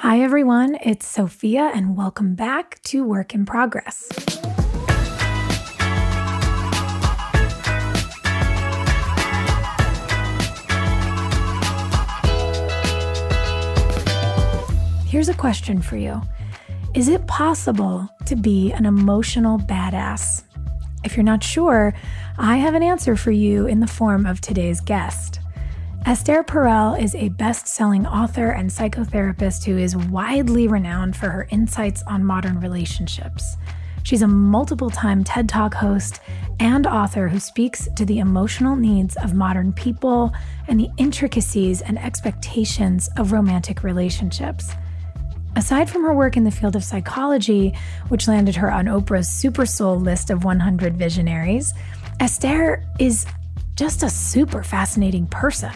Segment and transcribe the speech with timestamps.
[0.00, 0.76] Hi, everyone.
[0.82, 4.06] It's Sophia, and welcome back to Work in Progress.
[15.06, 16.20] Here's a question for you
[16.92, 20.42] Is it possible to be an emotional badass?
[21.04, 21.94] If you're not sure,
[22.36, 25.40] I have an answer for you in the form of today's guest.
[26.06, 31.48] Esther Perel is a best selling author and psychotherapist who is widely renowned for her
[31.50, 33.56] insights on modern relationships.
[34.04, 36.20] She's a multiple time TED Talk host
[36.60, 40.32] and author who speaks to the emotional needs of modern people
[40.68, 44.70] and the intricacies and expectations of romantic relationships.
[45.56, 47.76] Aside from her work in the field of psychology,
[48.10, 51.74] which landed her on Oprah's Super Soul list of 100 visionaries,
[52.20, 53.26] Esther is
[53.76, 55.72] just a super fascinating person.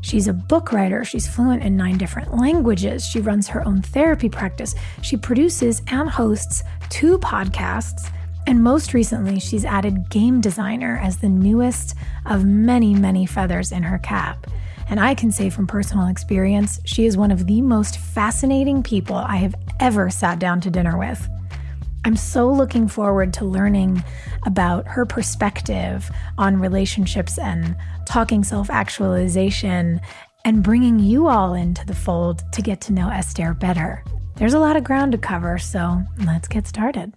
[0.00, 1.04] She's a book writer.
[1.04, 3.06] She's fluent in nine different languages.
[3.06, 4.74] She runs her own therapy practice.
[5.02, 8.10] She produces and hosts two podcasts.
[8.46, 11.94] And most recently, she's added game designer as the newest
[12.26, 14.46] of many, many feathers in her cap.
[14.88, 19.16] And I can say from personal experience, she is one of the most fascinating people
[19.16, 21.28] I have ever sat down to dinner with.
[22.04, 24.02] I'm so looking forward to learning
[24.44, 27.76] about her perspective on relationships and
[28.06, 30.00] talking self actualization
[30.44, 34.04] and bringing you all into the fold to get to know Esther better.
[34.34, 37.12] There's a lot of ground to cover, so let's get started.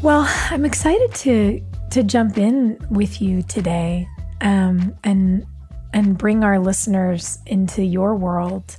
[0.00, 1.60] Well, I'm excited to
[1.90, 4.08] to jump in with you today,
[4.40, 5.46] um, and
[5.92, 8.76] and bring our listeners into your world,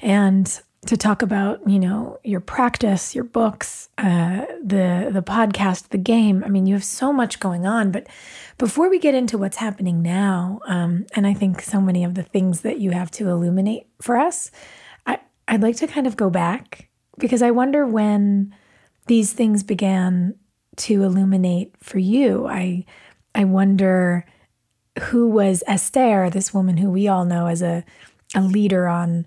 [0.00, 5.98] and to talk about you know your practice, your books, uh, the the podcast, the
[5.98, 6.42] game.
[6.44, 7.90] I mean, you have so much going on.
[7.90, 8.06] But
[8.58, 12.22] before we get into what's happening now, um, and I think so many of the
[12.22, 14.50] things that you have to illuminate for us,
[15.06, 18.54] I, I'd like to kind of go back because I wonder when
[19.06, 20.34] these things began
[20.76, 22.46] to illuminate for you.
[22.46, 22.84] I
[23.34, 24.26] I wonder
[24.98, 27.84] who was Esther, this woman who we all know as a
[28.34, 29.26] a leader on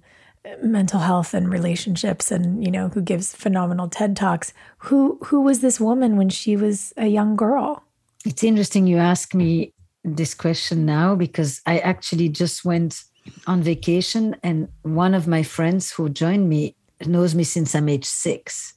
[0.61, 4.53] mental health and relationships and you know who gives phenomenal TED Talks.
[4.79, 7.83] Who who was this woman when she was a young girl?
[8.25, 9.73] It's interesting you ask me
[10.03, 13.03] this question now because I actually just went
[13.47, 16.75] on vacation and one of my friends who joined me
[17.05, 18.73] knows me since I'm age 6.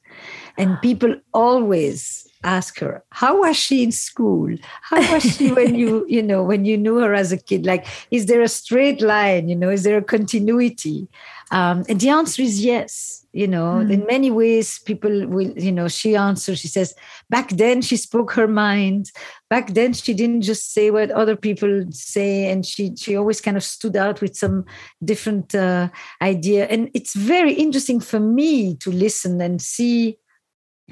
[0.56, 0.81] And ah.
[0.81, 4.55] people always ask her how was she in school?
[4.82, 7.67] How was she when you you know when you knew her as a kid?
[7.67, 9.70] Like is there a straight line you know?
[9.70, 11.08] Is there a continuity?
[11.50, 13.82] Um, and the answer is yes you know?
[13.85, 13.93] Mm.
[13.93, 16.94] in many ways people will you know she answers she says
[17.31, 19.11] back then she spoke her mind.
[19.50, 23.56] Back then she didn't just say what other people say and she she always kind
[23.56, 24.64] of stood out with some
[25.05, 25.88] different uh,
[26.20, 26.67] idea.
[26.67, 30.19] And it's very interesting for me to listen and see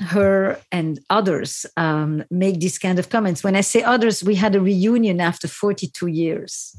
[0.01, 3.43] her and others um, make these kind of comments.
[3.43, 6.77] When I say others, we had a reunion after 42 years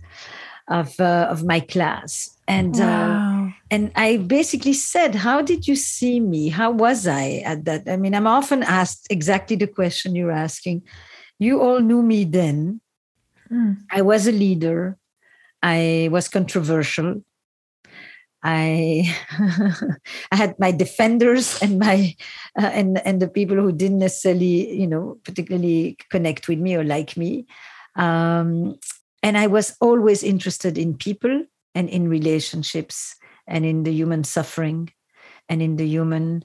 [0.70, 3.48] of uh, of my class, and uh, wow.
[3.48, 6.50] uh, And, and I basically said, How did you see me?
[6.50, 7.88] How was I at that?
[7.88, 10.84] I mean, I'm often asked exactly the question you're asking.
[11.40, 12.82] You all knew me then.
[13.52, 13.78] Mm.
[13.92, 14.98] I was a leader.
[15.64, 17.24] I was controversial.
[18.44, 19.16] I
[20.32, 22.16] I had my defenders and my
[22.60, 26.84] uh, and and the people who didn't necessarily you know particularly connect with me or
[26.84, 27.46] like me,
[27.96, 28.78] um,
[29.24, 33.16] and I was always interested in people and in relationships
[33.48, 34.92] and in the human suffering
[35.50, 36.44] and in the human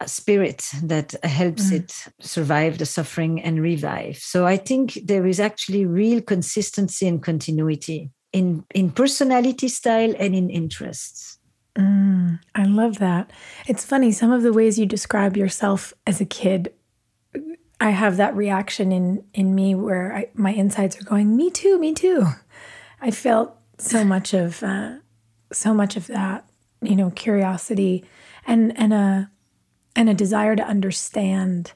[0.00, 1.80] uh, spirit that helps mm.
[1.80, 4.18] it survive the suffering and revive.
[4.18, 10.34] So I think there is actually real consistency and continuity in in personality style and
[10.34, 11.38] in interests.
[11.76, 13.30] Mm, I love that.
[13.66, 16.72] It's funny some of the ways you describe yourself as a kid.
[17.80, 21.78] I have that reaction in in me where I, my insides are going, "Me too,
[21.78, 22.26] me too."
[23.00, 24.98] I felt so much of uh,
[25.52, 26.48] so much of that,
[26.80, 28.04] you know, curiosity
[28.46, 29.30] and and a
[29.96, 31.72] and a desire to understand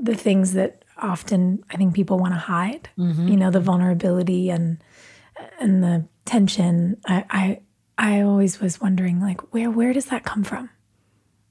[0.00, 2.88] the things that often I think people want to hide.
[2.98, 3.28] Mm-hmm.
[3.28, 4.82] You know, the vulnerability and
[5.58, 7.60] and the tension, I, I
[7.98, 10.70] I always was wondering like where where does that come from?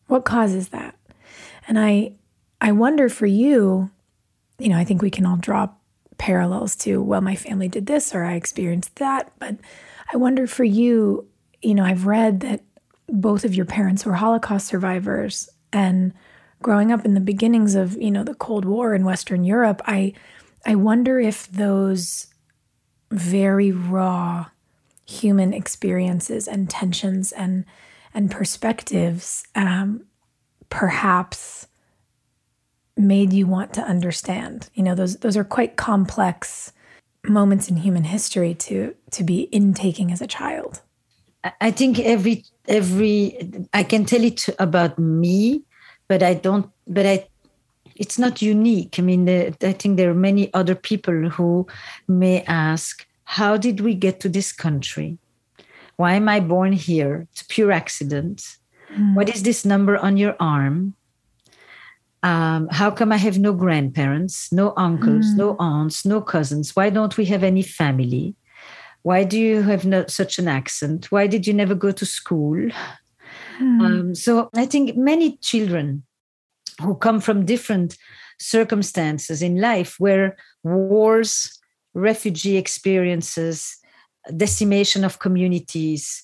[0.07, 0.95] What causes that?
[1.67, 2.13] And I
[2.61, 3.91] I wonder for you,
[4.57, 5.69] you know, I think we can all draw
[6.17, 9.55] parallels to well my family did this or I experienced that, but
[10.11, 11.27] I wonder for you,
[11.61, 12.63] you know, I've read that
[13.07, 16.13] both of your parents were Holocaust survivors and
[16.61, 20.13] growing up in the beginnings of, you know, the Cold War in Western Europe, I
[20.65, 22.27] I wonder if those
[23.11, 24.47] very raw
[25.05, 27.65] human experiences and tensions and
[28.13, 30.05] and perspectives um,
[30.69, 31.67] perhaps
[32.97, 34.69] made you want to understand.
[34.73, 36.73] You know those those are quite complex
[37.27, 40.81] moments in human history to to be intaking as a child.
[41.61, 45.63] I think every every i can tell it about me
[46.07, 47.27] but i don't but i
[47.99, 48.97] it's not unique.
[48.97, 51.67] I mean, the, I think there are many other people who
[52.07, 55.19] may ask, How did we get to this country?
[55.97, 57.27] Why am I born here?
[57.33, 58.57] It's pure accident.
[58.95, 59.15] Mm.
[59.15, 60.95] What is this number on your arm?
[62.23, 65.37] Um, how come I have no grandparents, no uncles, mm.
[65.37, 66.75] no aunts, no cousins?
[66.75, 68.35] Why don't we have any family?
[69.03, 71.11] Why do you have not such an accent?
[71.11, 72.69] Why did you never go to school?
[73.59, 73.81] Mm.
[73.81, 76.03] Um, so I think many children
[76.79, 77.97] who come from different
[78.39, 81.59] circumstances in life where wars,
[81.93, 83.77] refugee experiences,
[84.35, 86.23] decimation of communities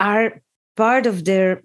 [0.00, 0.42] are
[0.76, 1.62] part of their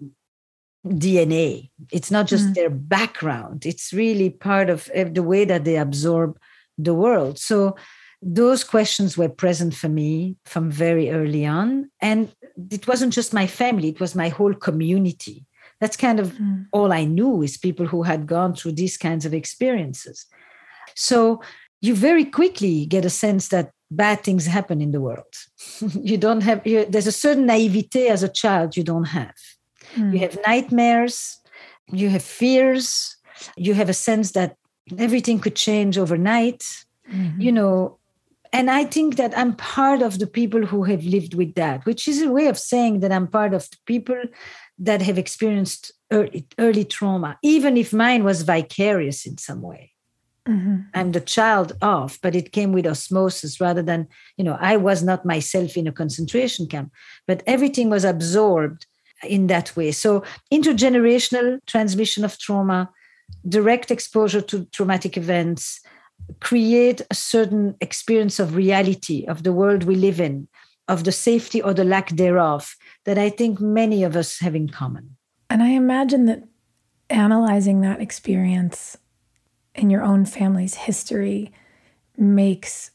[0.86, 1.70] DNA.
[1.92, 2.54] It's not just mm.
[2.54, 6.38] their background, it's really part of the way that they absorb
[6.76, 7.38] the world.
[7.38, 7.76] So
[8.20, 11.90] those questions were present for me from very early on.
[12.00, 12.34] And
[12.70, 15.44] it wasn't just my family, it was my whole community.
[15.80, 16.66] That's kind of mm.
[16.72, 20.26] all I knew is people who had gone through these kinds of experiences.
[20.94, 21.42] So
[21.80, 25.34] you very quickly get a sense that bad things happen in the world.
[25.80, 29.34] you don't have, you, there's a certain naivete as a child you don't have.
[29.94, 30.14] Mm.
[30.14, 31.40] You have nightmares,
[31.90, 33.16] you have fears,
[33.56, 34.56] you have a sense that
[34.98, 36.64] everything could change overnight.
[37.10, 37.40] Mm-hmm.
[37.40, 37.98] You know,
[38.54, 42.06] and I think that I'm part of the people who have lived with that, which
[42.06, 44.22] is a way of saying that I'm part of the people
[44.78, 49.92] that have experienced early, early trauma, even if mine was vicarious in some way.
[50.48, 50.76] Mm-hmm.
[50.92, 55.02] I'm the child of, but it came with osmosis rather than, you know, I was
[55.02, 56.92] not myself in a concentration camp,
[57.26, 58.86] but everything was absorbed
[59.26, 59.90] in that way.
[59.90, 62.90] So, intergenerational transmission of trauma,
[63.48, 65.80] direct exposure to traumatic events
[66.40, 70.48] create a certain experience of reality of the world we live in,
[70.88, 74.68] of the safety or the lack thereof that I think many of us have in
[74.68, 75.16] common.
[75.48, 76.44] And I imagine that
[77.10, 78.96] analyzing that experience
[79.74, 81.52] in your own family's history
[82.16, 82.90] makes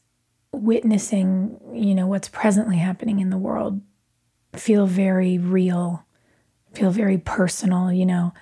[0.52, 3.80] witnessing, you know, what's presently happening in the world
[4.54, 6.04] feel very real,
[6.74, 8.32] feel very personal, you know.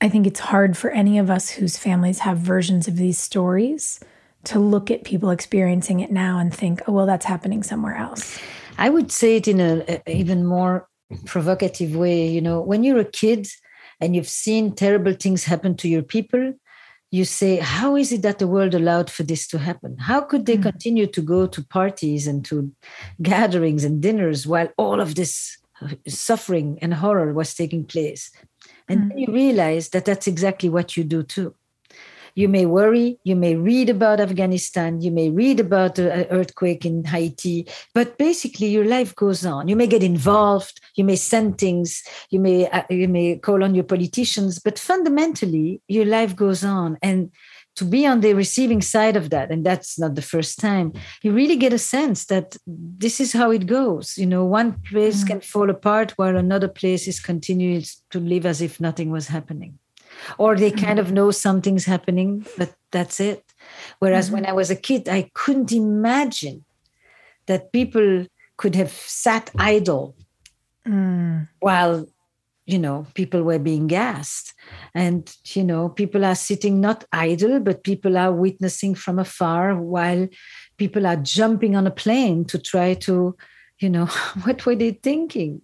[0.00, 4.00] I think it's hard for any of us whose families have versions of these stories
[4.46, 8.38] to look at people experiencing it now and think, oh, well, that's happening somewhere else.
[8.78, 10.88] I would say it in a, a even more
[11.26, 12.26] provocative way.
[12.26, 13.46] You know, when you're a kid
[14.00, 16.54] and you've seen terrible things happen to your people,
[17.10, 19.96] you say, how is it that the world allowed for this to happen?
[19.98, 20.62] How could they mm.
[20.62, 22.72] continue to go to parties and to
[23.22, 25.56] gatherings and dinners while all of this
[26.08, 28.32] suffering and horror was taking place?
[28.88, 29.08] And mm.
[29.10, 31.54] then you realize that that's exactly what you do too.
[32.34, 37.04] You may worry, you may read about Afghanistan, you may read about the earthquake in
[37.04, 39.68] Haiti, but basically your life goes on.
[39.68, 43.74] You may get involved, you may send things, you may uh, you may call on
[43.74, 47.30] your politicians, but fundamentally your life goes on and
[47.76, 51.32] to be on the receiving side of that and that's not the first time you
[51.32, 55.26] really get a sense that this is how it goes you know one place mm.
[55.26, 59.76] can fall apart while another place is continuing to live as if nothing was happening
[60.38, 63.42] or they kind of know something's happening but that's it
[63.98, 64.36] whereas mm-hmm.
[64.36, 66.64] when i was a kid i couldn't imagine
[67.46, 70.14] that people could have sat idle
[70.86, 71.48] mm.
[71.60, 72.06] while
[72.66, 74.54] you know people were being gassed
[74.94, 80.26] and you know people are sitting not idle but people are witnessing from afar while
[80.76, 83.36] people are jumping on a plane to try to
[83.80, 84.06] you know
[84.44, 85.60] what were they thinking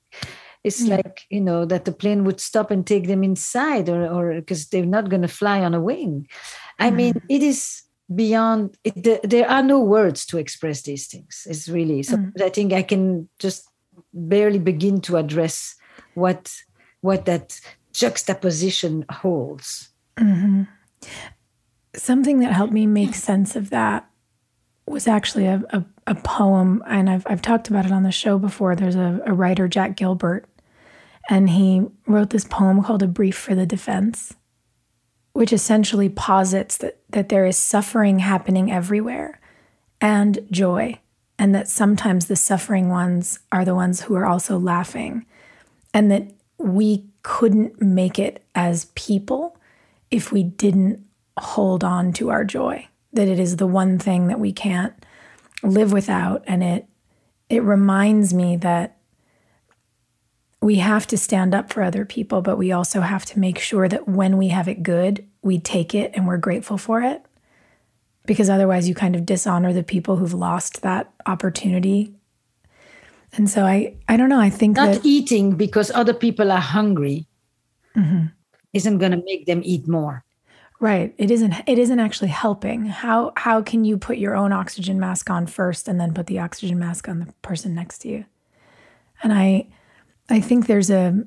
[0.62, 0.97] it's yeah.
[0.97, 4.69] like you know that the plane would stop and take them inside or or because
[4.69, 6.26] they're not going to fly on a wing
[6.79, 6.97] i mm-hmm.
[6.97, 7.83] mean it is
[8.14, 12.43] beyond it, there are no words to express these things it's really so mm.
[12.43, 13.69] i think i can just
[14.12, 15.76] barely begin to address
[16.14, 16.52] what
[17.00, 17.61] what that
[17.93, 19.88] juxtaposition holds.
[20.17, 20.62] Mm-hmm.
[21.95, 24.09] Something that helped me make sense of that
[24.87, 28.38] was actually a, a, a, poem, and I've, I've talked about it on the show
[28.38, 28.75] before.
[28.75, 30.47] There's a, a writer, Jack Gilbert,
[31.29, 34.35] and he wrote this poem called A Brief for the Defense,
[35.33, 39.41] which essentially posits that, that there is suffering happening everywhere
[40.00, 40.99] and joy,
[41.39, 45.27] and that sometimes the suffering ones are the ones who are also laughing,
[45.93, 49.57] and that we couldn't make it as people
[50.11, 51.05] if we didn't
[51.39, 54.95] hold on to our joy that it is the one thing that we can't
[55.62, 56.45] live without.
[56.47, 56.87] And it
[57.49, 58.97] it reminds me that
[60.62, 63.88] we have to stand up for other people but we also have to make sure
[63.88, 67.25] that when we have it good we take it and we're grateful for it
[68.26, 72.14] because otherwise you kind of dishonor the people who've lost that opportunity
[73.33, 74.40] and so I, I don't know.
[74.40, 77.26] I think not that, eating because other people are hungry
[77.97, 78.26] mm-hmm.
[78.73, 80.25] isn't going to make them eat more.
[80.81, 81.14] Right.
[81.19, 81.55] It isn't.
[81.67, 82.87] It isn't actually helping.
[82.87, 86.38] How how can you put your own oxygen mask on first and then put the
[86.38, 88.25] oxygen mask on the person next to you?
[89.23, 89.67] And I,
[90.31, 91.25] I think there's a,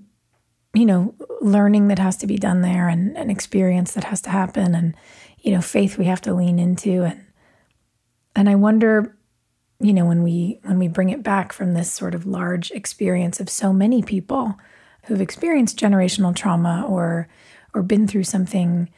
[0.73, 4.29] you know, learning that has to be done there and an experience that has to
[4.29, 4.95] happen and,
[5.39, 7.03] you know, faith we have to lean into.
[7.03, 7.25] And,
[8.35, 9.15] and I wonder
[9.83, 13.39] you know when we when we bring it back from this sort of large experience
[13.39, 14.57] of so many people
[15.05, 17.27] who've experienced generational trauma or
[17.73, 18.89] or been through something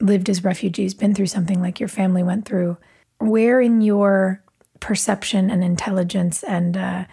[0.00, 2.76] lived as refugees been through something like your family went through
[3.18, 4.42] where in your
[4.80, 7.04] perception and intelligence and uh,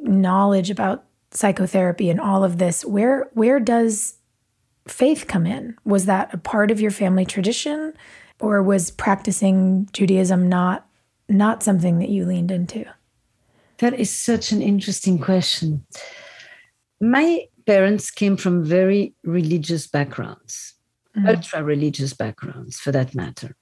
[0.00, 4.14] knowledge about psychotherapy and all of this where where does
[4.86, 7.92] faith come in was that a part of your family tradition
[8.40, 10.86] or was practicing judaism not
[11.28, 12.84] not something that you leaned into?
[13.78, 15.84] That is such an interesting question.
[17.00, 20.74] My parents came from very religious backgrounds,
[21.16, 21.28] mm.
[21.28, 23.56] ultra religious backgrounds for that matter.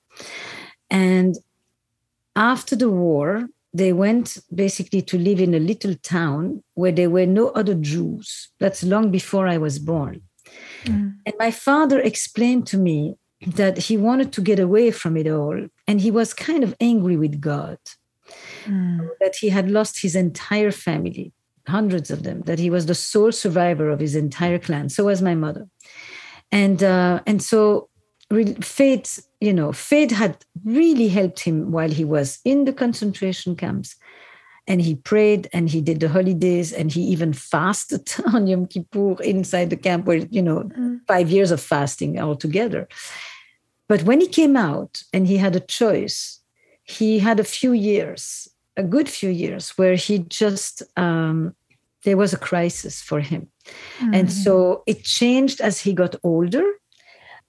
[0.91, 1.37] And
[2.37, 7.27] after the war, they went basically to live in a little town where there were
[7.27, 8.51] no other Jews.
[8.61, 10.23] That's long before I was born.
[10.85, 11.17] Mm.
[11.25, 15.67] And my father explained to me that he wanted to get away from it all
[15.87, 17.79] and he was kind of angry with god
[18.65, 19.09] mm.
[19.21, 21.33] that he had lost his entire family
[21.67, 25.21] hundreds of them that he was the sole survivor of his entire clan so was
[25.21, 25.67] my mother
[26.51, 27.89] and uh, and so
[28.61, 33.97] fate you know fate had really helped him while he was in the concentration camps
[34.69, 39.21] and he prayed and he did the holidays and he even fasted on Yom Kippur
[39.23, 41.01] inside the camp where you know mm.
[41.07, 42.89] five years of fasting altogether
[43.93, 46.41] but when he came out and he had a choice,
[46.85, 51.55] he had a few years, a good few years, where he just, um,
[52.05, 53.49] there was a crisis for him.
[53.99, 54.15] Mm-hmm.
[54.15, 56.65] And so it changed as he got older.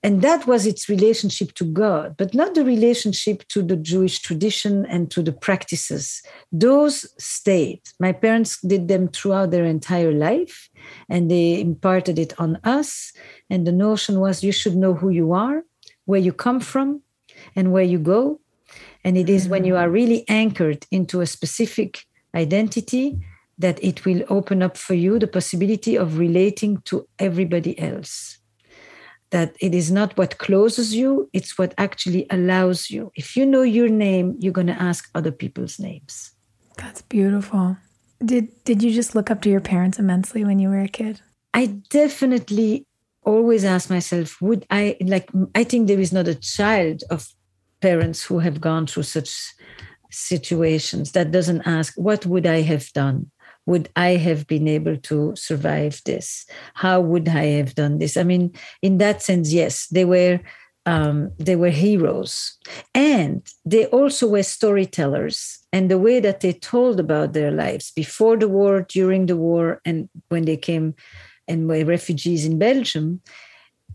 [0.05, 4.85] And that was its relationship to God, but not the relationship to the Jewish tradition
[4.87, 6.21] and to the practices.
[6.51, 7.81] Those stayed.
[8.01, 10.69] My parents did them throughout their entire life,
[11.07, 13.13] and they imparted it on us.
[13.49, 15.63] And the notion was you should know who you are,
[16.03, 17.01] where you come from
[17.55, 18.41] and where you go.
[19.05, 22.05] And it is when you are really anchored into a specific
[22.35, 23.19] identity
[23.57, 28.39] that it will open up for you the possibility of relating to everybody else.
[29.33, 33.11] That it is not what closes you, it's what actually allows you.
[33.15, 36.13] If you know your name, you're going to ask other people's names.
[36.77, 37.77] That's beautiful.
[38.23, 41.21] Did did you just look up to your parents immensely when you were a kid?
[41.53, 42.85] I definitely
[43.23, 45.29] always ask myself, would I like?
[45.55, 47.27] I think there is not a child of
[47.81, 49.31] parents who have gone through such
[50.11, 53.31] situations that doesn't ask, what would I have done?
[53.65, 56.45] Would I have been able to survive this?
[56.73, 58.17] How would I have done this?
[58.17, 60.39] I mean, in that sense, yes, they were
[60.85, 62.57] um, they were heroes,
[62.93, 65.59] and they also were storytellers.
[65.71, 69.79] And the way that they told about their lives before the war, during the war,
[69.85, 70.93] and when they came
[71.47, 73.21] and were refugees in Belgium,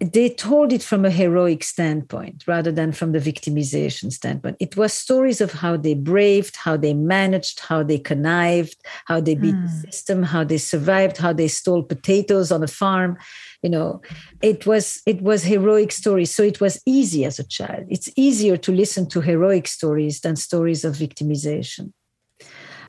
[0.01, 4.57] they told it from a heroic standpoint rather than from the victimization standpoint.
[4.61, 8.77] It was stories of how they braved, how they managed, how they connived,
[9.07, 9.63] how they beat mm.
[9.63, 9.91] the hmm.
[9.91, 13.19] system, how they survived, how they stole potatoes on a farm.
[13.63, 14.01] You know,
[14.41, 16.33] it was it was heroic stories.
[16.33, 17.87] So it was easy as a child.
[17.89, 21.93] It's easier to listen to heroic stories than stories of victimization.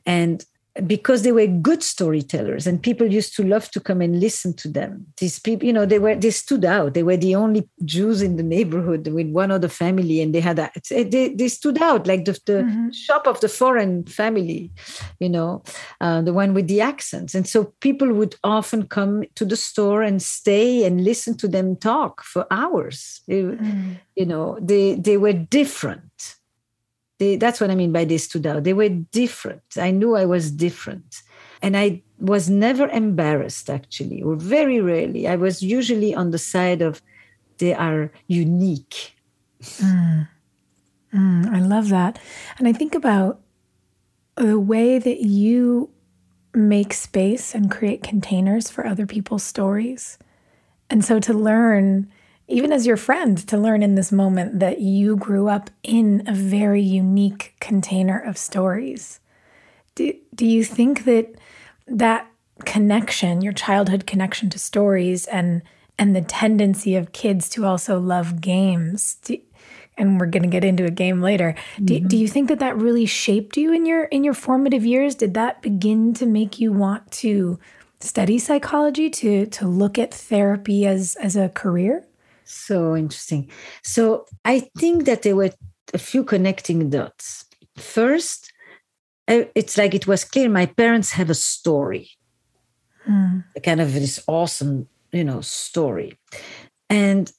[0.06, 0.46] And
[0.88, 4.68] because they were good storytellers and people used to love to come and listen to
[4.68, 5.06] them.
[5.20, 6.94] These people you know they were they stood out.
[6.94, 10.60] They were the only jews in the neighborhood with one other family and they had
[10.60, 12.90] a, they, they stood out like the, the mm-hmm.
[12.92, 14.72] shop of the foreign family
[15.20, 15.64] you know
[16.02, 17.36] uh, the one with the accents.
[17.36, 21.76] And so people would often come to the store and stay and listen to them
[21.76, 23.22] talk for hours.
[23.30, 23.98] Mm.
[24.16, 26.39] you know they they were different
[27.20, 28.64] they, that's what I mean by they stood out.
[28.64, 29.62] They were different.
[29.78, 31.22] I knew I was different.
[31.62, 35.28] And I was never embarrassed, actually, or very rarely.
[35.28, 37.02] I was usually on the side of
[37.58, 39.16] they are unique.
[39.62, 40.28] Mm.
[41.14, 42.20] Mm, I love that.
[42.58, 43.42] And I think about
[44.36, 45.90] the way that you
[46.54, 50.18] make space and create containers for other people's stories.
[50.90, 52.10] And so to learn
[52.50, 56.34] even as your friend, to learn in this moment that you grew up in a
[56.34, 59.20] very unique container of stories.
[59.96, 61.36] Do, do you think that
[61.88, 62.28] that
[62.66, 65.62] connection, your childhood connection to stories and
[65.98, 69.38] and the tendency of kids to also love games, do,
[69.98, 71.56] and we're going to get into a game later.
[71.84, 72.08] Do, mm-hmm.
[72.08, 75.16] do you think that that really shaped you in your in your formative years?
[75.16, 77.60] Did that begin to make you want to
[78.00, 82.06] study psychology to to look at therapy as as a career?
[82.50, 83.52] So interesting.
[83.84, 85.52] So I think that there were
[85.94, 87.46] a few connecting dots.
[87.78, 88.52] First,
[89.28, 92.10] it's like it was clear my parents have a story,
[93.08, 93.44] mm.
[93.56, 96.18] a kind of this awesome, you know, story.
[96.90, 97.32] And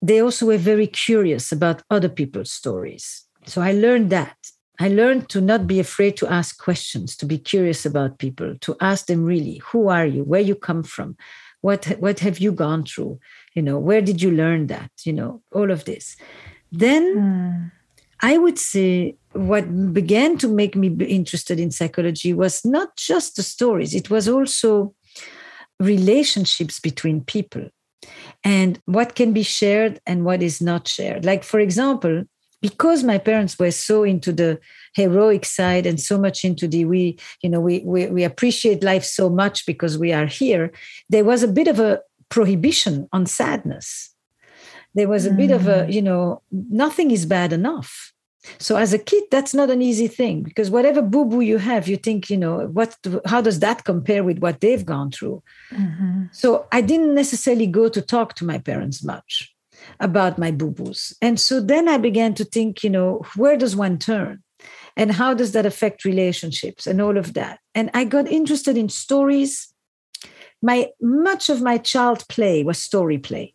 [0.00, 3.26] they also were very curious about other people's stories.
[3.44, 4.36] So I learned that.
[4.78, 8.76] I learned to not be afraid to ask questions, to be curious about people, to
[8.80, 10.24] ask them really, who are you?
[10.24, 11.18] Where you come from?
[11.60, 13.20] What what have you gone through?
[13.54, 16.16] You know where did you learn that you know all of this
[16.72, 17.72] then mm.
[18.20, 23.42] i would say what began to make me interested in psychology was not just the
[23.42, 24.94] stories it was also
[25.78, 27.68] relationships between people
[28.44, 32.24] and what can be shared and what is not shared like for example
[32.62, 34.60] because my parents were so into the
[34.94, 39.04] heroic side and so much into the we you know we, we we appreciate life
[39.04, 40.72] so much because we are here
[41.08, 44.14] there was a bit of a prohibition on sadness.
[44.94, 45.36] There was a mm.
[45.36, 45.92] bit of a, mm.
[45.92, 48.12] you know, nothing is bad enough.
[48.58, 51.86] So as a kid, that's not an easy thing because whatever boo boo you have,
[51.86, 55.42] you think, you know, what, how does that compare with what they've gone through?
[55.72, 56.24] Mm-hmm.
[56.32, 59.54] So I didn't necessarily go to talk to my parents much
[59.98, 61.14] about my boo boos.
[61.20, 64.42] And so then I began to think, you know, where does one turn?
[64.96, 67.60] And how does that affect relationships and all of that?
[67.74, 69.69] And I got interested in stories
[70.62, 73.54] my much of my child play was story play.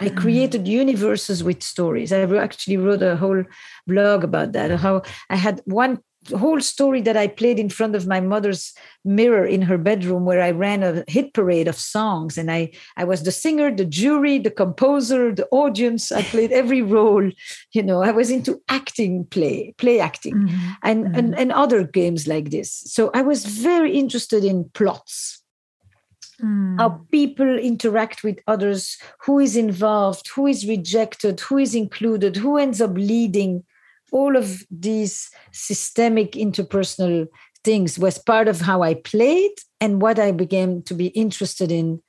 [0.00, 0.16] I mm.
[0.16, 2.12] created universes with stories.
[2.12, 3.44] I actually wrote a whole
[3.86, 4.70] blog about that.
[4.78, 5.98] How I had one
[6.36, 10.42] whole story that I played in front of my mother's mirror in her bedroom, where
[10.42, 14.38] I ran a hit parade of songs, and I I was the singer, the jury,
[14.38, 16.12] the composer, the audience.
[16.12, 17.30] I played every role.
[17.72, 20.70] You know, I was into acting, play, play acting, mm-hmm.
[20.82, 21.14] and, mm-hmm.
[21.14, 22.70] and and other games like this.
[22.86, 25.37] So I was very interested in plots
[26.42, 26.78] Mm.
[26.78, 32.56] How people interact with others, who is involved, who is rejected, who is included, who
[32.58, 33.64] ends up leading.
[34.12, 37.26] All of these systemic interpersonal
[37.64, 42.02] things was part of how I played and what I began to be interested in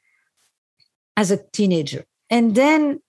[1.17, 2.05] as a teenager.
[2.29, 3.01] And then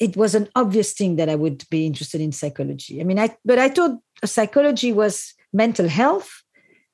[0.00, 3.00] it was an obvious thing that I would be interested in psychology.
[3.00, 6.42] I mean, I but I thought psychology was mental health,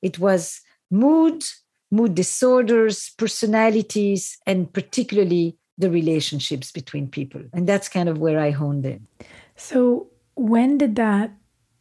[0.01, 1.43] it was mood,
[1.91, 7.41] mood disorders, personalities, and particularly the relationships between people.
[7.53, 9.07] And that's kind of where I honed in.
[9.55, 11.31] So, when did that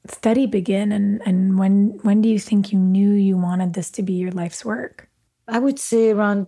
[0.06, 4.02] study begin and, and when when do you think you knew you wanted this to
[4.02, 5.08] be your life's work?
[5.46, 6.46] I would say around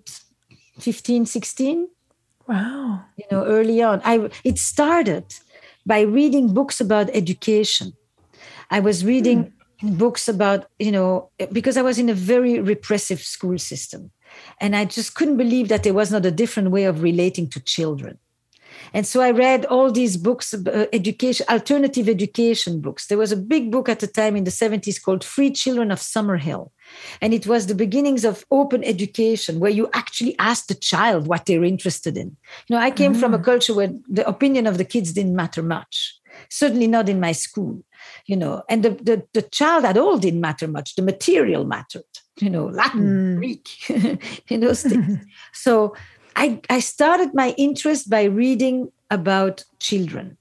[0.79, 1.88] 15, 16.
[2.48, 3.05] Wow.
[3.16, 5.35] You know, early on, I it started
[5.87, 7.92] by reading books about education.
[8.70, 9.53] I was reading mm.
[9.83, 14.11] Books about, you know, because I was in a very repressive school system.
[14.61, 17.61] And I just couldn't believe that there was not a different way of relating to
[17.61, 18.18] children.
[18.95, 23.07] And so I read all these books, uh, education, alternative education books.
[23.07, 25.99] There was a big book at the time in the 70s called Free Children of
[25.99, 26.71] Summerhill.
[27.21, 31.47] And it was the beginnings of open education, where you actually ask the child what
[31.47, 32.37] they're interested in.
[32.66, 33.21] You know, I came mm.
[33.21, 33.45] from a mm.
[33.45, 37.83] culture where the opinion of the kids didn't matter much, certainly not in my school,
[38.26, 40.94] you know, and the, the, the child at all didn't matter much.
[40.94, 42.05] The material mattered,
[42.40, 43.37] you know, Latin, mm.
[43.38, 43.88] Greek,
[44.50, 44.72] you know,
[45.52, 45.94] so
[46.37, 50.37] I, I started my interest by reading about children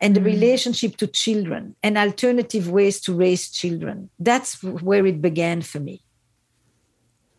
[0.00, 0.26] and the mm.
[0.26, 4.10] relationship to children and alternative ways to raise children.
[4.18, 6.02] That's where it began for me.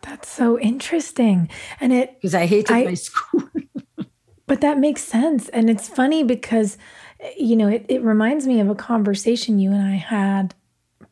[0.01, 1.49] That's so interesting.
[1.79, 3.43] And it because I hated I, my school.
[4.47, 5.49] but that makes sense.
[5.49, 6.77] And it's funny because
[7.37, 10.55] you know, it, it reminds me of a conversation you and I had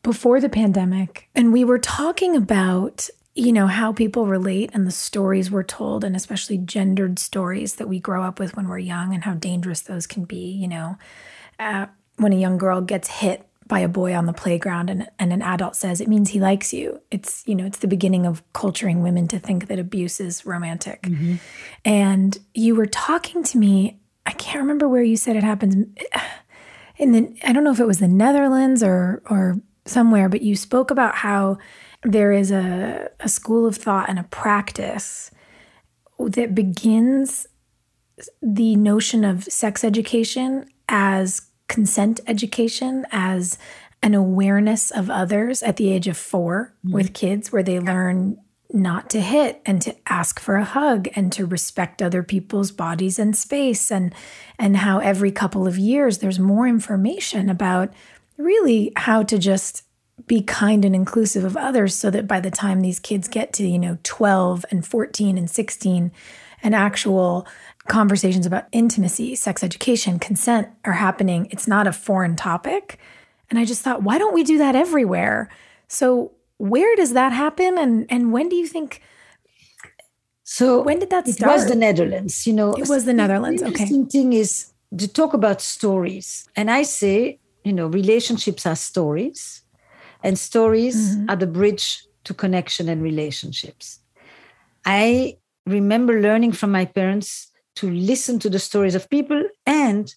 [0.02, 1.28] before the pandemic.
[1.34, 6.02] And we were talking about you know, how people relate and the stories we're told,
[6.02, 9.80] and especially gendered stories that we grow up with when we're young, and how dangerous
[9.80, 10.50] those can be.
[10.50, 10.98] You know,
[11.60, 15.32] uh, when a young girl gets hit by a boy on the playground and, and
[15.32, 18.42] an adult says it means he likes you it's you know it's the beginning of
[18.54, 21.34] culturing women to think that abuse is romantic mm-hmm.
[21.84, 25.74] and you were talking to me i can't remember where you said it happens
[26.96, 30.54] in the i don't know if it was the netherlands or or somewhere but you
[30.54, 31.58] spoke about how
[32.04, 35.32] there is a, a school of thought and a practice
[36.18, 37.46] that begins
[38.42, 43.58] the notion of sex education as consent education, as
[44.02, 46.94] an awareness of others at the age of 4 mm-hmm.
[46.94, 48.38] with kids, where they learn
[48.72, 53.18] not to hit and to ask for a hug and to respect other people's bodies
[53.18, 54.14] and space and
[54.58, 57.92] and how every couple of years there's more information about
[58.36, 59.84] really how to just
[60.26, 63.66] be kind and inclusive of others so that by the time these kids get to,
[63.66, 66.12] you know, 12 and 14 and 16,
[66.62, 67.46] and actual
[67.86, 71.46] conversations about intimacy, sex education, consent are happening.
[71.50, 72.98] It's not a foreign topic.
[73.50, 75.48] And I just thought, why don't we do that everywhere?
[75.86, 79.00] So where does that happen and and when do you think
[80.44, 81.50] so when did that start?
[81.50, 82.72] It was the Netherlands, you know.
[82.72, 83.60] It was the Netherlands.
[83.60, 84.10] The interesting okay.
[84.10, 86.48] thing is to talk about stories.
[86.56, 89.62] And I say, you know, relationships are stories
[90.22, 91.30] and stories mm-hmm.
[91.30, 94.00] are the bridge to connection and relationships.
[94.84, 100.12] I remember learning from my parents to listen to the stories of people and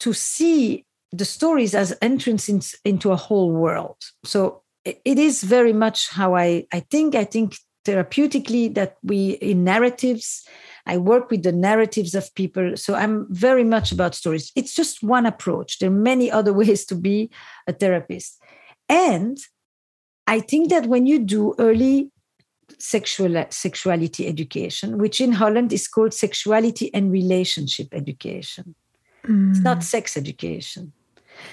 [0.00, 3.96] to see the stories as entrance in, into a whole world.
[4.24, 7.14] So it is very much how I, I think.
[7.14, 10.46] I think therapeutically that we in narratives
[10.86, 15.02] i work with the narratives of people so i'm very much about stories it's just
[15.02, 17.28] one approach there are many other ways to be
[17.66, 18.40] a therapist
[18.88, 19.38] and
[20.26, 22.10] I think that when you do early
[22.78, 28.74] sexual sexuality education, which in Holland is called sexuality and relationship education,
[29.24, 29.50] mm.
[29.50, 30.92] it's not sex education.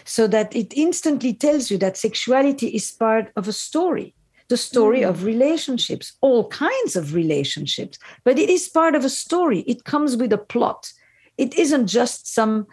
[0.06, 4.16] So that it instantly tells you that sexuality is part of a story,
[4.48, 5.10] the story mm.
[5.10, 9.60] of relationships, all kinds of relationships, but it is part of a story.
[9.62, 10.92] It comes with a plot.
[11.38, 12.68] It isn't just some,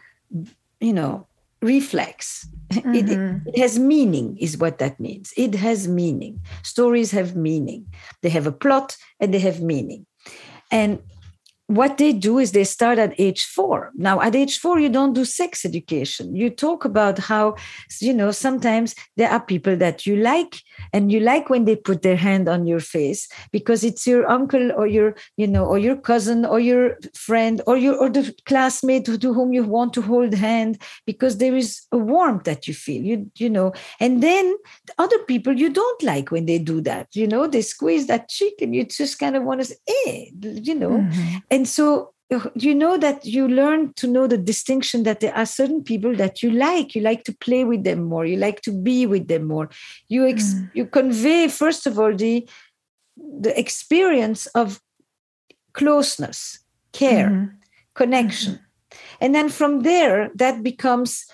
[0.80, 1.26] you know,
[1.62, 2.48] reflex.
[2.70, 2.94] Mm-hmm.
[2.98, 5.32] It, it, has meaning, is what that means.
[5.36, 6.40] It has meaning.
[6.62, 7.86] Stories have meaning.
[8.22, 10.06] They have a plot and they have meaning.
[10.72, 10.98] And
[11.68, 13.90] what they do is they start at age four.
[13.96, 16.36] Now, at age four, you don't do sex education.
[16.36, 17.56] You talk about how,
[18.00, 20.60] you know, sometimes there are people that you like,
[20.92, 24.70] and you like when they put their hand on your face because it's your uncle
[24.72, 29.04] or your, you know, or your cousin or your friend or your or the classmate
[29.06, 33.02] to whom you want to hold hand because there is a warmth that you feel.
[33.02, 34.56] You, you know, and then
[34.98, 37.08] other people you don't like when they do that.
[37.16, 39.76] You know, they squeeze that cheek and you just kind of want to say,
[40.06, 40.90] eh, you know.
[40.90, 42.12] Mm-hmm and so
[42.54, 46.42] you know that you learn to know the distinction that there are certain people that
[46.42, 49.44] you like you like to play with them more you like to be with them
[49.44, 49.70] more
[50.08, 50.70] you ex- mm.
[50.74, 52.48] you convey first of all the
[53.16, 54.80] the experience of
[55.72, 56.58] closeness
[56.92, 57.54] care mm-hmm.
[57.94, 58.96] connection mm-hmm.
[59.20, 61.24] and then from there that becomes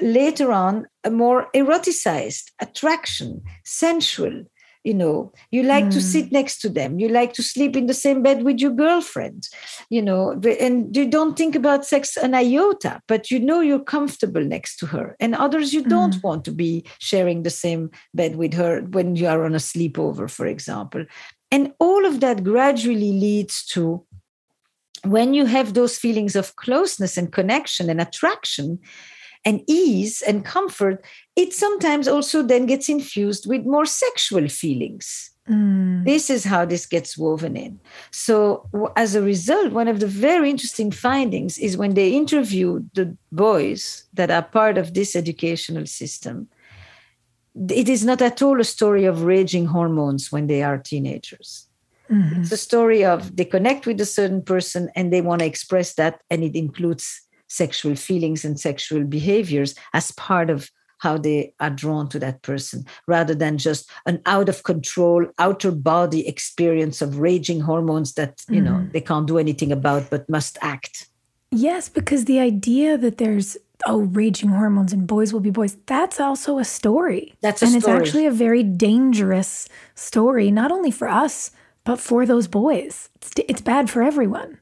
[0.00, 4.44] later on a more eroticized attraction sensual
[4.86, 5.92] you know you like mm.
[5.92, 8.70] to sit next to them you like to sleep in the same bed with your
[8.70, 9.48] girlfriend
[9.90, 14.44] you know and you don't think about sex an iota but you know you're comfortable
[14.44, 15.88] next to her and others you mm.
[15.88, 19.66] don't want to be sharing the same bed with her when you are on a
[19.70, 21.04] sleepover for example
[21.50, 24.04] and all of that gradually leads to
[25.04, 28.78] when you have those feelings of closeness and connection and attraction
[29.46, 31.04] and ease and comfort,
[31.36, 35.30] it sometimes also then gets infused with more sexual feelings.
[35.48, 36.04] Mm.
[36.04, 37.78] This is how this gets woven in.
[38.10, 43.16] So, as a result, one of the very interesting findings is when they interview the
[43.30, 46.48] boys that are part of this educational system,
[47.70, 51.68] it is not at all a story of raging hormones when they are teenagers.
[52.10, 52.42] Mm-hmm.
[52.42, 55.94] It's a story of they connect with a certain person and they want to express
[55.94, 61.70] that, and it includes sexual feelings and sexual behaviors as part of how they are
[61.70, 67.18] drawn to that person rather than just an out of control outer body experience of
[67.18, 68.92] raging hormones that you know mm.
[68.92, 71.08] they can't do anything about but must act.
[71.50, 73.56] Yes because the idea that there's
[73.86, 77.34] oh raging hormones and boys will be boys that's also a story.
[77.40, 77.96] That's a and story.
[77.96, 81.50] it's actually a very dangerous story not only for us
[81.84, 83.08] but for those boys.
[83.16, 84.58] It's, it's bad for everyone.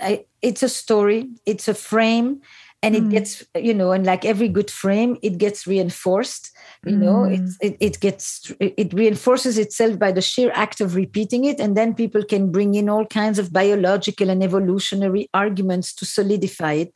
[0.00, 1.28] I, it's a story.
[1.46, 2.40] It's a frame
[2.82, 3.10] and it mm.
[3.10, 6.98] gets you know and like every good frame it gets reinforced you mm.
[6.98, 11.58] know it, it, it gets it reinforces itself by the sheer act of repeating it
[11.58, 16.72] and then people can bring in all kinds of biological and evolutionary arguments to solidify
[16.72, 16.94] it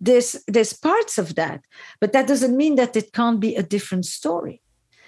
[0.00, 1.62] there's there's parts of that
[2.00, 4.60] but that doesn't mean that it can't be a different story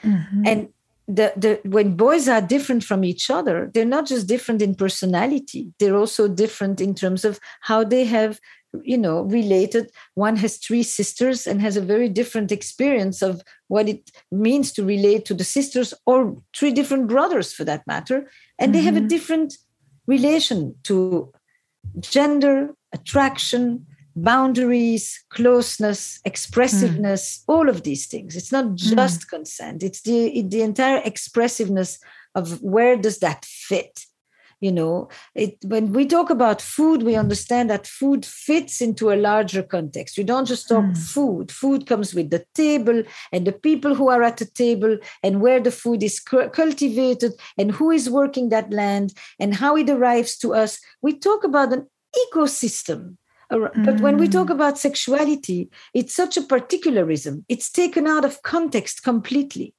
[0.03, 0.43] mm-hmm.
[0.47, 0.69] and
[1.11, 5.73] the, the when boys are different from each other they're not just different in personality
[5.79, 8.39] they're also different in terms of how they have
[8.83, 13.89] you know related one has three sisters and has a very different experience of what
[13.89, 18.69] it means to relate to the sisters or three different brothers for that matter and
[18.69, 18.73] mm-hmm.
[18.73, 19.09] they have a mm-hmm.
[19.09, 19.57] different
[20.07, 21.33] relation to
[22.01, 27.55] gender attraction boundaries closeness expressiveness mm.
[27.55, 29.29] all of these things it's not just mm.
[29.29, 32.01] consent it's the the entire expressiveness
[32.35, 34.07] of where does that fit
[34.61, 39.17] you know it when we talk about food we understand that food fits into a
[39.17, 40.99] larger context we don't just talk mm.
[40.99, 45.41] food food comes with the table and the people who are at the table and
[45.41, 50.37] where the food is cultivated and who is working that land and how it arrives
[50.37, 51.87] to us we talk about an
[52.27, 53.17] ecosystem
[53.51, 54.33] but when we hmm.
[54.33, 57.47] talk about sexuality, it's such a particularism.
[57.49, 59.75] It's taken out of context completely.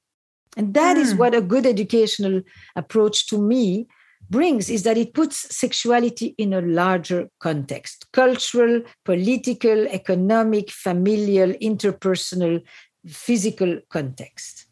[0.56, 1.00] And that mm.
[1.00, 1.18] is hmm.
[1.18, 2.42] what a good educational
[2.74, 3.86] approach to me
[4.30, 12.62] brings is that it puts sexuality in a larger context cultural, political, economic, familial, interpersonal,
[13.06, 14.66] physical context.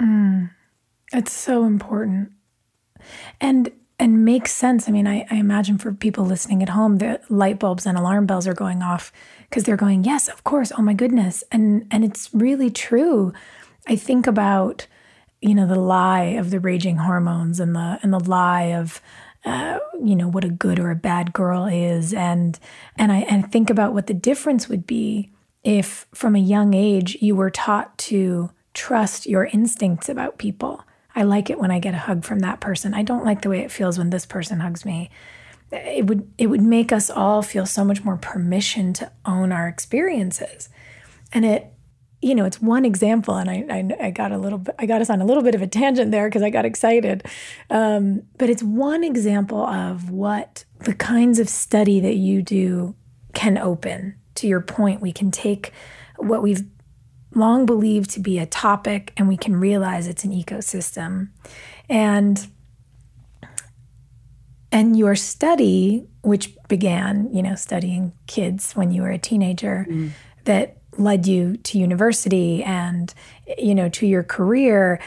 [0.00, 0.50] Mm,
[1.12, 2.30] it's so important.
[3.40, 4.88] And and makes sense.
[4.88, 8.24] I mean, I, I, imagine for people listening at home, the light bulbs and alarm
[8.24, 10.72] bells are going off because they're going, yes, of course.
[10.76, 11.44] Oh my goodness.
[11.52, 13.34] And and it's really true.
[13.86, 14.86] I think about
[15.40, 19.00] you know the lie of the raging hormones and the and the lie of
[19.44, 22.58] uh, you know what a good or a bad girl is and
[22.96, 25.30] and I and think about what the difference would be
[25.64, 30.84] if from a young age you were taught to trust your instincts about people.
[31.14, 32.94] I like it when I get a hug from that person.
[32.94, 35.10] I don't like the way it feels when this person hugs me.
[35.72, 39.68] It would it would make us all feel so much more permission to own our
[39.68, 40.68] experiences.
[41.32, 41.72] And it
[42.22, 45.00] you know, it's one example, and I, I, I, got a little bit, I got
[45.00, 47.26] us on a little bit of a tangent there because I got excited.
[47.70, 52.94] Um, but it's one example of what the kinds of study that you do
[53.32, 54.16] can open.
[54.36, 55.72] To your point, we can take
[56.18, 56.62] what we've
[57.34, 61.30] long believed to be a topic and we can realize it's an ecosystem.
[61.88, 62.46] And
[64.72, 70.10] and your study, which began, you know, studying kids when you were a teenager, mm.
[70.44, 73.14] that led you to university and
[73.58, 75.00] you know to your career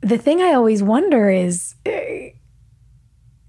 [0.00, 1.74] the thing i always wonder is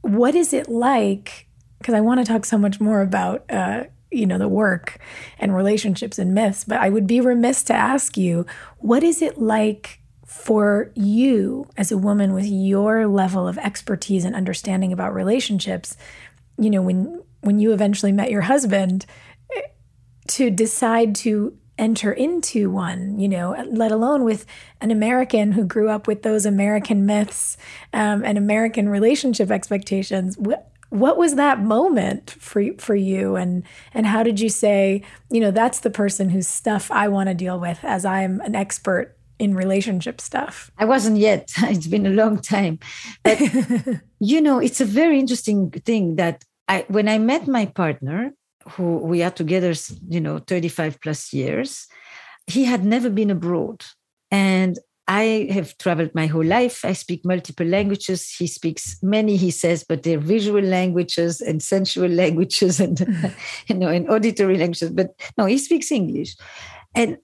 [0.01, 1.47] what is it like
[1.79, 4.99] because i want to talk so much more about uh, you know the work
[5.39, 8.45] and relationships and myths but i would be remiss to ask you
[8.77, 14.35] what is it like for you as a woman with your level of expertise and
[14.35, 15.97] understanding about relationships
[16.57, 19.05] you know when when you eventually met your husband
[20.29, 24.45] to decide to enter into one, you know, let alone with
[24.81, 27.57] an American who grew up with those American myths
[27.93, 30.37] um, and American relationship expectations.
[30.37, 35.41] What, what was that moment for for you, and and how did you say, you
[35.41, 39.17] know, that's the person whose stuff I want to deal with, as I'm an expert
[39.39, 40.71] in relationship stuff?
[40.77, 41.51] I wasn't yet.
[41.63, 42.79] It's been a long time,
[43.23, 43.39] but
[44.19, 48.33] you know, it's a very interesting thing that I when I met my partner,
[48.69, 49.73] who we are together,
[50.09, 51.87] you know, 35 plus years,
[52.47, 53.85] he had never been abroad.
[54.31, 56.83] And I have traveled my whole life.
[56.83, 58.33] I speak multiple languages.
[58.35, 62.99] He speaks many, he says, but they're visual languages and sensual languages and
[63.67, 64.89] you know and auditory languages.
[64.89, 66.35] But no, he speaks English.
[66.95, 67.17] And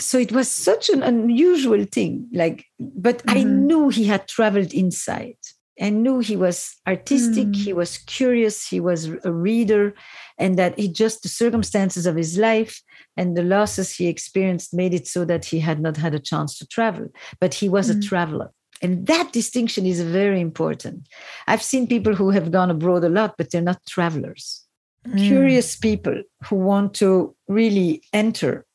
[0.00, 2.28] so it was such an unusual thing.
[2.32, 3.38] Like, but mm-hmm.
[3.38, 5.36] I knew he had traveled inside.
[5.80, 7.56] I knew he was artistic, mm.
[7.56, 9.94] he was curious, he was a reader,
[10.38, 12.82] and that he just the circumstances of his life
[13.16, 16.58] and the losses he experienced made it so that he had not had a chance
[16.58, 17.08] to travel.
[17.40, 17.98] But he was mm.
[17.98, 18.50] a traveler.
[18.82, 21.08] And that distinction is very important.
[21.46, 24.64] I've seen people who have gone abroad a lot, but they're not travelers.
[25.06, 25.26] Mm.
[25.26, 28.66] Curious people who want to really enter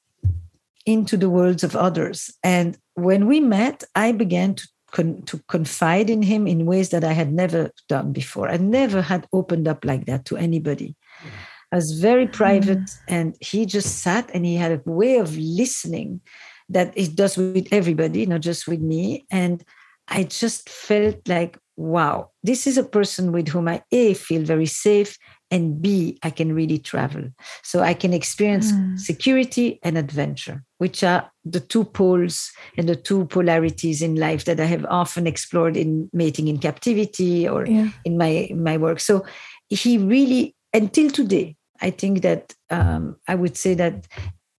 [0.85, 2.31] into the worlds of others.
[2.43, 7.03] And when we met, I began to con- to confide in him in ways that
[7.03, 8.47] I had never done before.
[8.49, 10.95] I never had opened up like that to anybody.
[11.71, 12.99] I was very private, mm.
[13.09, 16.21] and he just sat and he had a way of listening
[16.69, 19.25] that he does with everybody, not just with me.
[19.29, 19.63] And
[20.07, 24.65] I just felt like, wow, this is a person with whom I A feel very
[24.65, 25.17] safe
[25.55, 27.23] and B, I can really travel.
[27.63, 28.99] So I can experience mm.
[28.99, 34.59] security and adventure, which are the two poles and the two polarities in life that
[34.59, 37.89] I have often explored in mating in captivity or yeah.
[38.03, 38.99] in my my work.
[38.99, 39.25] So
[39.69, 44.07] he really, until today, I think that um, I would say that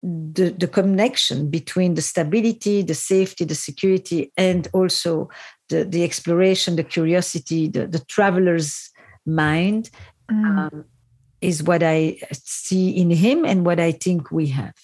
[0.03, 5.29] the, the connection between the stability, the safety, the security, and also
[5.69, 8.91] the, the exploration, the curiosity, the, the traveler's
[9.27, 9.91] mind
[10.31, 10.59] mm.
[10.59, 10.85] um,
[11.41, 14.75] is what I see in him and what I think we have.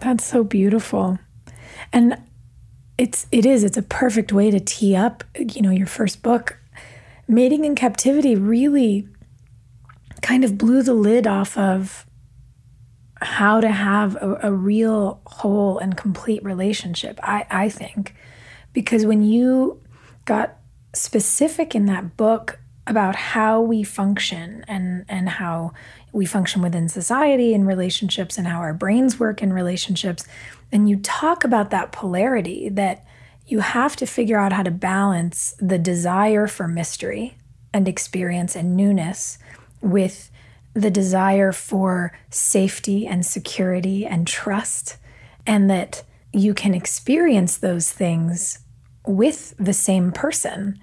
[0.00, 1.18] That's so beautiful.
[1.92, 2.20] And
[2.98, 6.58] it's it is it's a perfect way to tee up, you know, your first book.
[7.28, 9.08] Mating in Captivity really
[10.22, 12.06] kind of blew the lid off of
[13.20, 18.14] how to have a, a real whole and complete relationship, I, I think.
[18.72, 19.82] Because when you
[20.24, 20.56] got
[20.94, 25.72] specific in that book about how we function and and how
[26.12, 30.26] we function within society and relationships and how our brains work in relationships.
[30.72, 33.04] And you talk about that polarity that
[33.46, 37.36] you have to figure out how to balance the desire for mystery
[37.72, 39.38] and experience and newness
[39.80, 40.30] with
[40.74, 44.96] the desire for safety and security and trust
[45.46, 48.58] and that you can experience those things
[49.06, 50.78] with the same person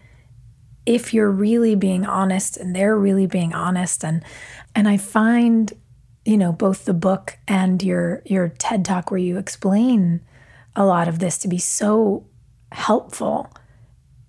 [0.85, 4.23] if you're really being honest and they're really being honest and
[4.75, 5.71] and I find
[6.25, 10.21] you know both the book and your your TED talk where you explain
[10.75, 12.25] a lot of this to be so
[12.71, 13.51] helpful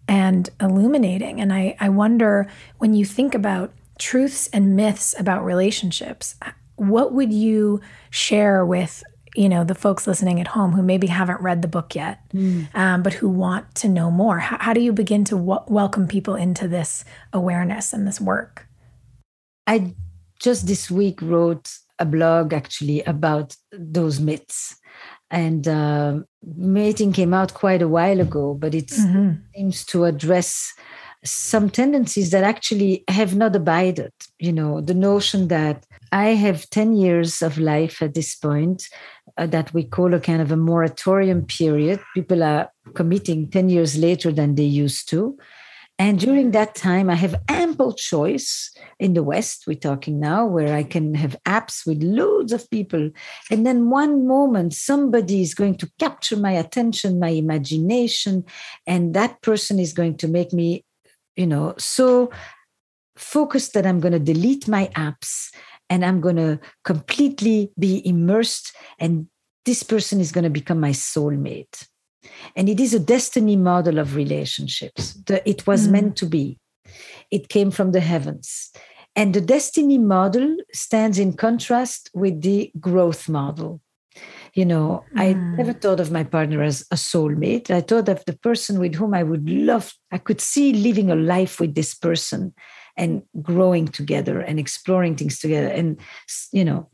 [0.06, 1.40] and illuminating.
[1.40, 2.46] And I I wonder
[2.78, 6.34] when you think about truths and myths about relationships
[6.76, 11.40] what would you share with you know the folks listening at home who maybe haven't
[11.40, 12.66] read the book yet mm.
[12.74, 16.06] um, but who want to know more how, how do you begin to w- welcome
[16.06, 18.66] people into this awareness and this work
[19.66, 19.92] i
[20.40, 24.76] just this week wrote a blog actually about those myths
[25.30, 26.18] and uh,
[26.56, 29.32] mating came out quite a while ago but it mm-hmm.
[29.54, 30.74] seems to address
[31.24, 36.94] some tendencies that actually have not abided you know the notion that i have 10
[36.94, 38.88] years of life at this point
[39.36, 42.00] uh, that we call a kind of a moratorium period.
[42.14, 45.36] People are committing 10 years later than they used to.
[45.96, 50.74] And during that time, I have ample choice in the West, we're talking now, where
[50.74, 53.10] I can have apps with loads of people.
[53.48, 58.44] And then one moment, somebody is going to capture my attention, my imagination,
[58.88, 60.84] and that person is going to make me,
[61.36, 62.30] you know, so
[63.16, 65.50] focused that I'm going to delete my apps
[65.90, 69.28] and I'm going to completely be immersed, and
[69.66, 71.86] this person is going to become my soulmate.
[72.56, 75.18] And it is a destiny model of relationships.
[75.28, 75.92] it was mm.
[75.92, 76.58] meant to be,
[77.30, 78.70] it came from the heavens.
[79.14, 83.80] And the destiny model stands in contrast with the growth model.
[84.54, 85.20] You know, mm.
[85.20, 87.70] I never thought of my partner as a soulmate.
[87.70, 91.16] I thought of the person with whom I would love, I could see living a
[91.16, 92.54] life with this person
[92.96, 95.98] and growing together and exploring things together and
[96.52, 96.88] you know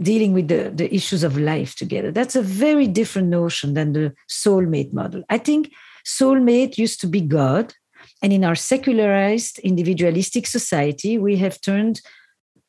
[0.00, 4.12] dealing with the, the issues of life together that's a very different notion than the
[4.30, 5.72] soulmate model i think
[6.04, 7.74] soulmate used to be god
[8.22, 12.00] and in our secularized individualistic society we have turned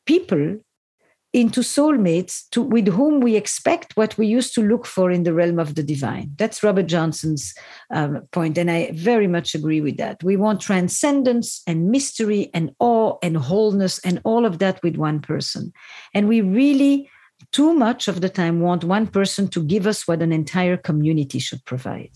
[0.06, 0.58] people
[1.34, 5.34] into soulmates to, with whom we expect what we used to look for in the
[5.34, 6.32] realm of the divine.
[6.38, 7.54] That's Robert Johnson's
[7.94, 10.24] um, point, and I very much agree with that.
[10.24, 15.20] We want transcendence and mystery and awe and wholeness and all of that with one
[15.20, 15.74] person.
[16.14, 17.10] And we really,
[17.52, 21.40] too much of the time, want one person to give us what an entire community
[21.40, 22.12] should provide.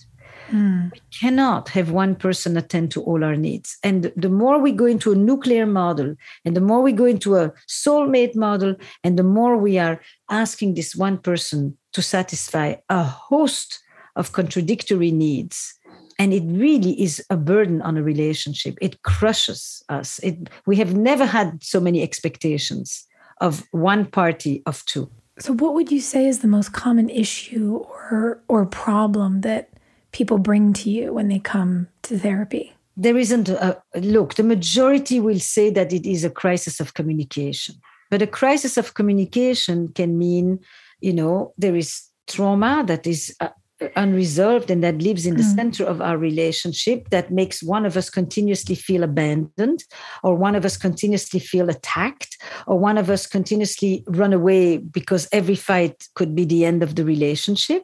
[0.52, 3.78] We cannot have one person attend to all our needs.
[3.84, 7.36] And the more we go into a nuclear model, and the more we go into
[7.36, 13.04] a soulmate model, and the more we are asking this one person to satisfy a
[13.04, 13.80] host
[14.16, 15.74] of contradictory needs,
[16.20, 18.78] and it really is a burden on a relationship.
[18.82, 20.20] It crushes us.
[20.20, 23.08] It, we have never had so many expectations
[23.40, 25.10] of one party of two.
[25.40, 29.71] So, what would you say is the most common issue or or problem that
[30.12, 32.74] people bring to you when they come to therapy?
[32.98, 34.36] There isn't a look.
[34.36, 37.76] The majority will say that it is a crisis of communication,
[38.10, 40.60] but a crisis of communication can mean,
[41.00, 43.50] you know, there is trauma that is uh,
[43.96, 45.56] unresolved and that lives in the mm.
[45.56, 49.84] center of our relationship that makes one of us continuously feel abandoned
[50.24, 52.38] or one of us continuously feel attacked
[52.68, 56.96] or one of us continuously run away because every fight could be the end of
[56.96, 57.84] the relationship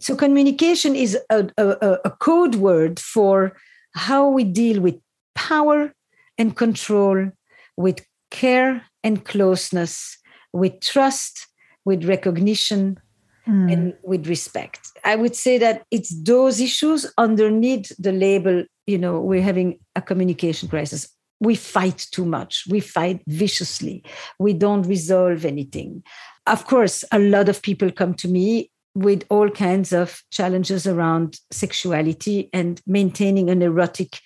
[0.00, 3.56] so communication is a, a, a code word for
[3.94, 4.98] how we deal with
[5.34, 5.92] power
[6.38, 7.30] and control
[7.76, 10.18] with care and closeness
[10.52, 11.46] with trust
[11.84, 12.98] with recognition
[13.46, 13.72] mm.
[13.72, 14.80] and with respect.
[15.04, 20.02] I would say that it's those issues underneath the label, you know, we're having a
[20.02, 21.08] communication crisis.
[21.40, 22.64] We fight too much.
[22.68, 24.04] We fight viciously.
[24.38, 26.04] We don't resolve anything.
[26.46, 31.38] Of course, a lot of people come to me with all kinds of challenges around
[31.50, 34.18] sexuality and maintaining an erotic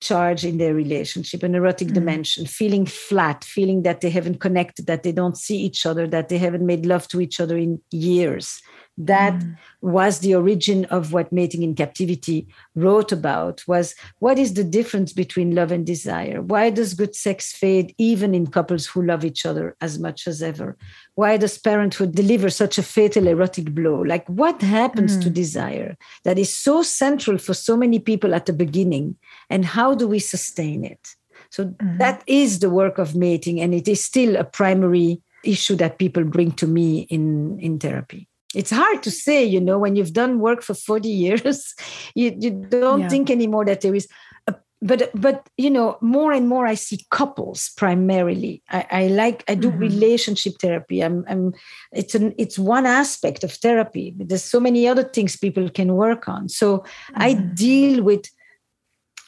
[0.00, 1.94] charge in their relationship, an erotic mm.
[1.94, 6.28] dimension, feeling flat, feeling that they haven't connected, that they don't see each other, that
[6.28, 8.60] they haven't made love to each other in years.
[8.98, 9.56] That mm.
[9.82, 15.12] was the origin of what Mating in Captivity wrote about was what is the difference
[15.12, 16.40] between love and desire?
[16.40, 20.42] Why does good sex fade even in couples who love each other as much as
[20.42, 20.76] ever?
[21.14, 24.00] Why does parenthood deliver such a fatal erotic blow?
[24.00, 25.22] Like what happens mm.
[25.22, 29.16] to desire that is so central for so many people at the beginning
[29.50, 31.14] and how do we sustain it
[31.50, 31.98] so mm-hmm.
[31.98, 36.24] that is the work of mating and it is still a primary issue that people
[36.24, 40.40] bring to me in in therapy it's hard to say you know when you've done
[40.40, 41.74] work for 40 years
[42.14, 43.08] you, you don't yeah.
[43.08, 44.08] think anymore that there is
[44.46, 49.44] a, but but you know more and more i see couples primarily i, I like
[49.48, 49.78] i do mm-hmm.
[49.78, 51.54] relationship therapy i'm i'm
[51.92, 56.28] it's an it's one aspect of therapy there's so many other things people can work
[56.28, 57.22] on so mm-hmm.
[57.22, 58.26] i deal with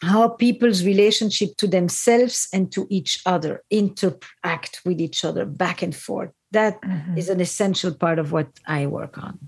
[0.02, 5.94] how people's relationship to themselves and to each other interact with each other back and
[5.94, 6.30] forth.
[6.52, 7.18] That mm-hmm.
[7.18, 9.38] is an essential part of what i work on.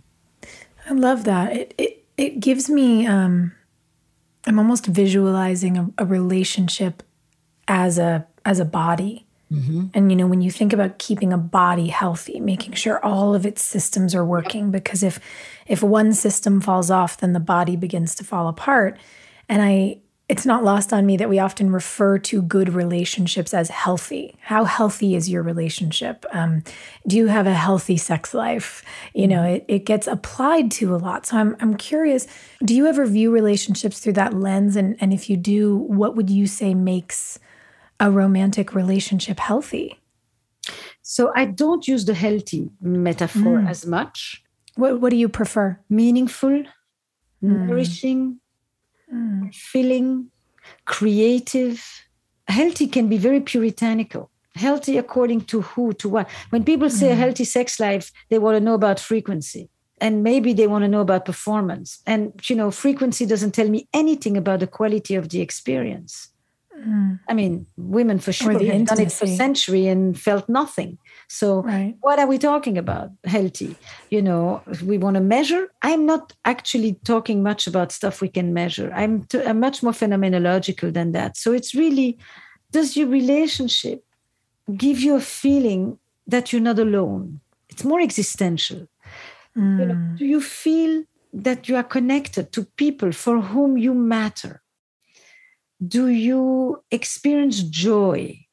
[0.89, 1.57] I love that.
[1.57, 3.53] It it, it gives me um
[4.47, 7.03] i'm almost visualizing a, a relationship
[7.69, 9.27] as a as a body.
[9.53, 9.87] Mm-hmm.
[9.95, 13.45] and you know when you think about keeping a body healthy making sure all of
[13.45, 15.19] its systems are working because if
[15.67, 18.97] if one system falls off then the body begins to fall apart.
[19.49, 19.99] And i
[20.31, 24.37] it's not lost on me that we often refer to good relationships as healthy.
[24.41, 26.25] How healthy is your relationship?
[26.31, 26.63] Um,
[27.05, 28.85] do you have a healthy sex life?
[29.13, 31.27] You know, it, it gets applied to a lot.
[31.27, 32.29] So I'm, I'm curious
[32.65, 34.77] do you ever view relationships through that lens?
[34.77, 37.41] And, and if you do, what would you say makes
[37.99, 39.99] a romantic relationship healthy?
[41.03, 43.69] So I don't use the healthy metaphor mm.
[43.69, 44.45] as much.
[44.77, 45.81] What, what do you prefer?
[45.89, 46.67] Meaningful, mm.
[47.43, 48.40] nourishing
[49.13, 49.55] mm.
[49.55, 50.31] filling,
[50.85, 51.85] creative.
[52.49, 54.31] Healthy can be very puritanical.
[54.55, 56.29] Healthy according to who, to what.
[56.51, 57.13] When people say mm.
[57.13, 59.69] a healthy sex life, they want to know about frequency.
[60.01, 62.01] And maybe they want to know about performance.
[62.07, 66.29] And, you know, frequency doesn't tell me anything about the quality of the experience.
[66.81, 67.21] Mm.
[67.29, 68.85] I mean, women for sure have intimacy.
[68.85, 70.99] done it for century and felt nothing.
[71.29, 71.95] So, right.
[72.01, 73.11] what are we talking about?
[73.25, 73.77] Healthy.
[74.11, 75.69] You know, we want to measure.
[75.83, 78.91] I'm not actually talking much about stuff we can measure.
[78.95, 81.37] I'm, t- I'm much more phenomenological than that.
[81.37, 82.19] So, it's really
[82.71, 84.05] does your relationship
[84.77, 87.41] give you a feeling that you're not alone?
[87.69, 88.89] It's more existential.
[89.57, 89.79] Mm.
[89.79, 90.19] You know, mm.
[90.19, 94.63] do you feel that you are connected to people for whom you matter?
[95.87, 98.47] Do you experience joy?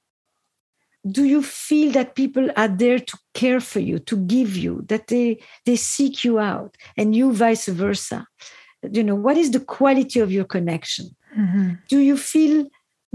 [1.11, 5.07] do you feel that people are there to care for you to give you that
[5.07, 8.25] they they seek you out and you vice versa
[8.91, 11.73] you know what is the quality of your connection mm-hmm.
[11.88, 12.67] do you feel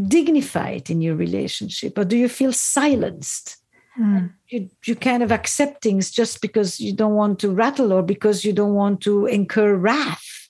[0.09, 3.59] dignified in your relationship or do you feel silenced
[3.99, 4.31] mm.
[4.49, 8.45] you, you kind of accept things just because you don't want to rattle or because
[8.45, 10.42] you don't want to incur wrath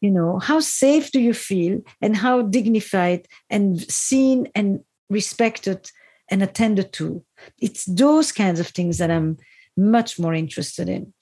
[0.00, 4.80] you know how safe do you feel and how dignified and seen and
[5.10, 5.90] respected
[6.30, 7.24] and attended to.
[7.60, 9.38] It's those kinds of things that I'm
[9.76, 11.12] much more interested in.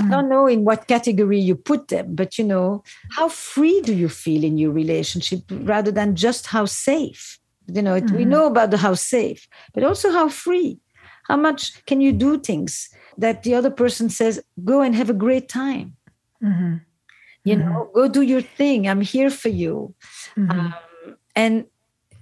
[0.00, 3.94] I don't know in what category you put them, but you know, how free do
[3.94, 7.38] you feel in your relationship rather than just how safe?
[7.66, 8.16] You know, mm-hmm.
[8.16, 10.78] we know about the how safe, but also how free.
[11.28, 12.88] How much can you do things
[13.18, 15.96] that the other person says, go and have a great time?
[16.42, 16.76] Mm-hmm.
[17.44, 17.68] You mm-hmm.
[17.68, 18.88] know, go do your thing.
[18.88, 19.94] I'm here for you.
[20.36, 20.50] Mm-hmm.
[20.50, 20.74] Um,
[21.34, 21.66] and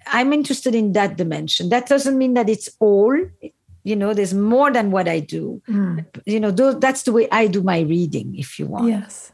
[0.07, 1.69] I'm interested in that dimension.
[1.69, 3.17] That doesn't mean that it's all
[3.83, 6.05] you know there's more than what i do mm.
[6.27, 9.33] you know that's the way i do my reading if you want yes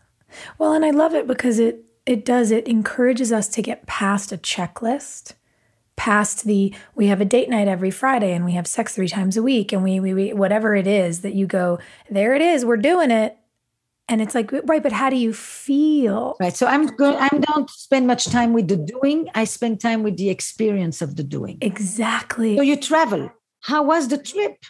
[0.58, 4.32] well and i love it because it it does it encourages us to get past
[4.32, 5.32] a checklist
[5.96, 9.36] past the we have a date night every friday and we have sex three times
[9.36, 11.78] a week and we, we, we whatever it is that you go
[12.10, 13.36] there it is we're doing it
[14.08, 17.70] and it's like right but how do you feel right so i'm going i don't
[17.70, 21.58] spend much time with the doing i spend time with the experience of the doing
[21.60, 23.30] exactly so you travel
[23.66, 24.64] how was the trip?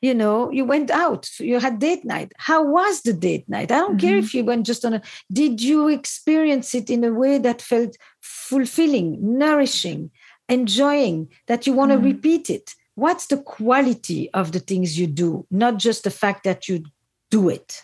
[0.00, 2.32] You know, you went out, you had date night.
[2.38, 3.72] How was the date night?
[3.72, 4.06] I don't mm-hmm.
[4.06, 5.02] care if you went just on a,
[5.32, 10.10] did you experience it in a way that felt fulfilling, nourishing,
[10.48, 12.06] enjoying, that you want to mm-hmm.
[12.06, 12.74] repeat it?
[12.94, 16.84] What's the quality of the things you do, not just the fact that you
[17.30, 17.82] do it?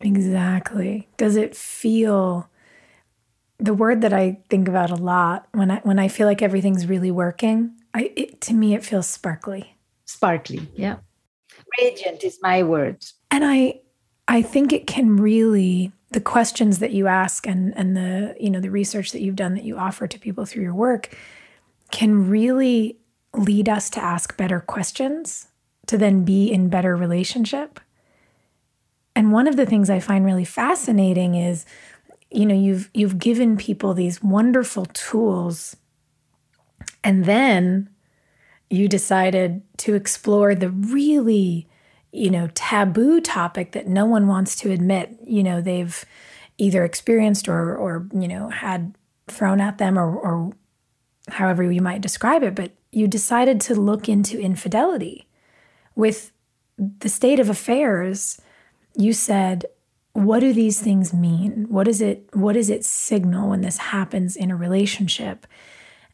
[0.00, 1.08] Exactly.
[1.16, 2.48] Does it feel
[3.58, 6.86] the word that I think about a lot when I when I feel like everything's
[6.86, 7.78] really working?
[7.94, 9.74] I it, to me it feels sparkly
[10.04, 10.96] sparkly yeah
[11.78, 13.78] radiant is my word and i
[14.26, 18.60] i think it can really the questions that you ask and and the you know
[18.60, 21.14] the research that you've done that you offer to people through your work
[21.90, 22.98] can really
[23.34, 25.48] lead us to ask better questions
[25.86, 27.80] to then be in better relationship
[29.18, 31.66] and one of the things i find really fascinating is
[32.30, 35.76] you know you've you've given people these wonderful tools
[37.04, 37.88] and then
[38.70, 41.68] you decided to explore the really,
[42.12, 46.04] you know, taboo topic that no one wants to admit, you know, they've
[46.58, 48.94] either experienced or, or you know, had
[49.26, 50.52] thrown at them or, or
[51.28, 52.54] however you might describe it.
[52.54, 55.26] But you decided to look into infidelity.
[55.94, 56.32] With
[56.76, 58.40] the state of affairs,
[58.98, 59.64] you said,
[60.12, 61.66] what do these things mean?
[61.70, 65.46] What is it what does it signal when this happens in a relationship?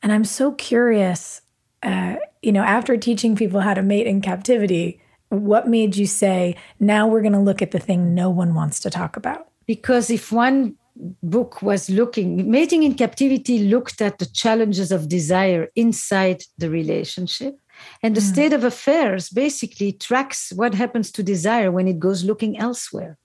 [0.02, 1.40] And I'm so curious
[1.84, 6.56] uh, you know, after teaching people how to mate in captivity, what made you say,
[6.80, 9.48] now we're going to look at the thing no one wants to talk about?
[9.66, 10.76] Because if one
[11.22, 17.58] book was looking, Mating in Captivity looked at the challenges of desire inside the relationship.
[18.02, 18.32] And the mm.
[18.32, 23.18] state of affairs basically tracks what happens to desire when it goes looking elsewhere.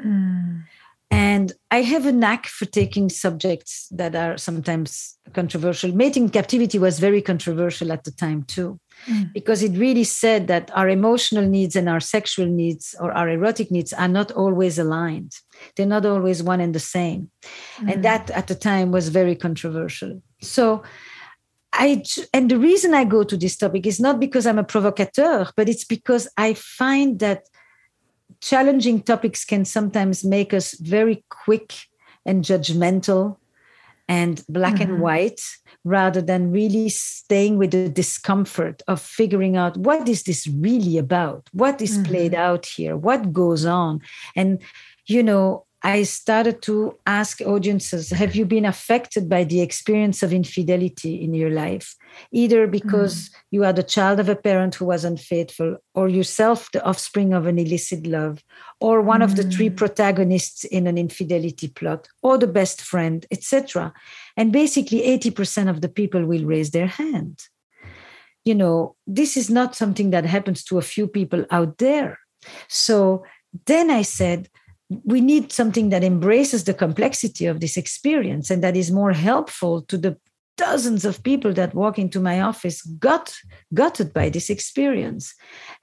[0.00, 0.64] Mm.
[1.10, 5.94] And I have a knack for taking subjects that are sometimes controversial.
[5.94, 9.32] Mating captivity was very controversial at the time, too, mm.
[9.32, 13.70] because it really said that our emotional needs and our sexual needs or our erotic
[13.70, 15.32] needs are not always aligned.
[15.76, 17.30] They're not always one and the same.
[17.78, 17.92] Mm.
[17.92, 20.20] And that at the time was very controversial.
[20.42, 20.82] So,
[21.78, 22.02] I,
[22.32, 25.68] and the reason I go to this topic is not because I'm a provocateur, but
[25.68, 27.48] it's because I find that
[28.40, 31.74] challenging topics can sometimes make us very quick
[32.24, 33.36] and judgmental
[34.08, 34.92] and black mm-hmm.
[34.92, 35.40] and white
[35.84, 41.48] rather than really staying with the discomfort of figuring out what is this really about
[41.52, 42.04] what is mm-hmm.
[42.04, 44.00] played out here what goes on
[44.36, 44.62] and
[45.06, 50.32] you know I started to ask audiences Have you been affected by the experience of
[50.32, 51.94] infidelity in your life?
[52.32, 53.34] Either because mm.
[53.52, 57.46] you are the child of a parent who was unfaithful, or yourself the offspring of
[57.46, 58.42] an illicit love,
[58.80, 59.26] or one mm.
[59.26, 59.76] of the three mm.
[59.76, 63.94] protagonists in an infidelity plot, or the best friend, etc.
[64.36, 67.44] And basically, 80% of the people will raise their hand.
[68.44, 72.18] You know, this is not something that happens to a few people out there.
[72.66, 73.22] So
[73.66, 74.48] then I said,
[75.04, 79.82] we need something that embraces the complexity of this experience and that is more helpful
[79.82, 80.16] to the
[80.56, 83.34] dozens of people that walk into my office got
[83.74, 85.34] gutted by this experience.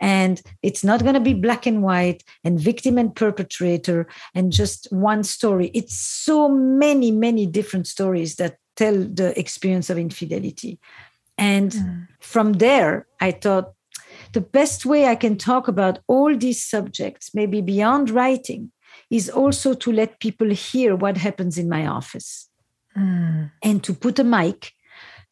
[0.02, 4.88] And it's not going to be black and white and victim and perpetrator and just
[4.92, 5.70] one story.
[5.74, 10.80] It's so many many different stories that tell the experience of infidelity.
[11.38, 12.08] And mm.
[12.20, 13.74] from there i thought
[14.34, 18.72] the best way i can talk about all these subjects maybe beyond writing
[19.10, 22.50] is also to let people hear what happens in my office
[22.98, 23.52] mm.
[23.62, 24.74] and to put a mic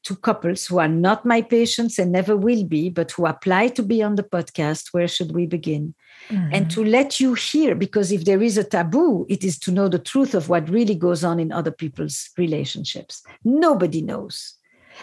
[0.04, 3.84] to couples who are not my patients and never will be, but who apply to
[3.84, 4.88] be on the podcast.
[4.92, 5.94] Where should we begin?
[6.30, 6.54] Mm-hmm.
[6.54, 9.88] And to let you hear, because if there is a taboo, it is to know
[9.88, 13.24] the truth of what really goes on in other people's relationships.
[13.44, 14.56] Nobody knows.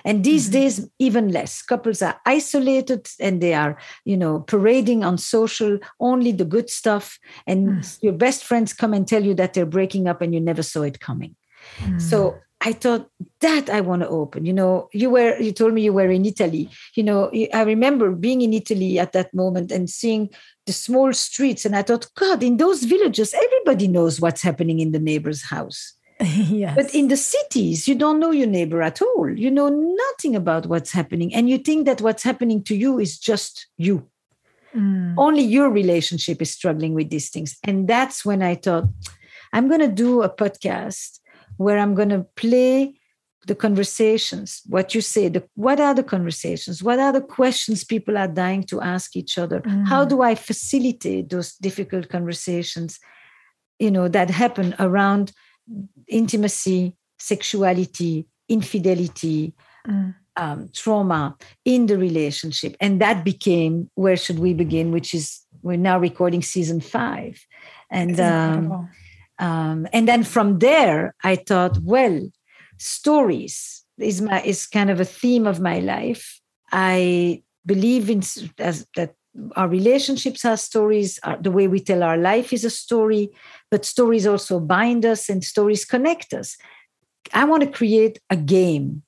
[0.05, 0.61] And these mm-hmm.
[0.61, 6.33] days even less couples are isolated and they are you know parading on social only
[6.33, 7.99] the good stuff and mm.
[8.03, 10.83] your best friends come and tell you that they're breaking up and you never saw
[10.83, 11.35] it coming
[11.81, 12.01] mm.
[12.01, 13.09] so I thought
[13.41, 14.45] that I want to open.
[14.45, 16.69] You know, you were you told me you were in Italy.
[16.95, 20.31] You know, I remember being in Italy at that moment and seeing
[20.67, 24.91] the small streets, and I thought, God, in those villages, everybody knows what's happening in
[24.91, 25.95] the neighbor's house.
[26.25, 26.75] yes.
[26.75, 29.29] But in the cities, you don't know your neighbor at all.
[29.29, 33.19] You know nothing about what's happening, and you think that what's happening to you is
[33.19, 34.09] just you.
[34.75, 35.15] Mm.
[35.17, 38.89] Only your relationship is struggling with these things, and that's when I thought,
[39.53, 41.21] I'm going to do a podcast
[41.57, 42.99] where I'm going to play
[43.47, 46.83] the conversations, what you say, the, what are the conversations?
[46.83, 49.61] What are the questions people are dying to ask each other?
[49.61, 49.87] Mm.
[49.89, 53.01] How do I facilitate those difficult conversations,
[53.79, 55.33] you know, that happen around
[56.07, 59.55] intimacy, sexuality, infidelity,
[59.87, 60.15] mm.
[60.37, 62.77] um, trauma in the relationship?
[62.81, 67.45] And that became Where Should We Begin, which is, we're now recording season five.
[67.91, 68.89] And, um,
[69.39, 72.29] um, and then from there, I thought, well,
[72.79, 76.41] stories is my is kind of a theme of my life.
[76.71, 78.23] I believe in
[78.59, 79.15] as that
[79.57, 81.19] our relationships are stories.
[81.23, 83.31] Our, the way we tell our life is a story,
[83.71, 86.57] but stories also bind us and stories connect us.
[87.33, 89.03] I want to create a game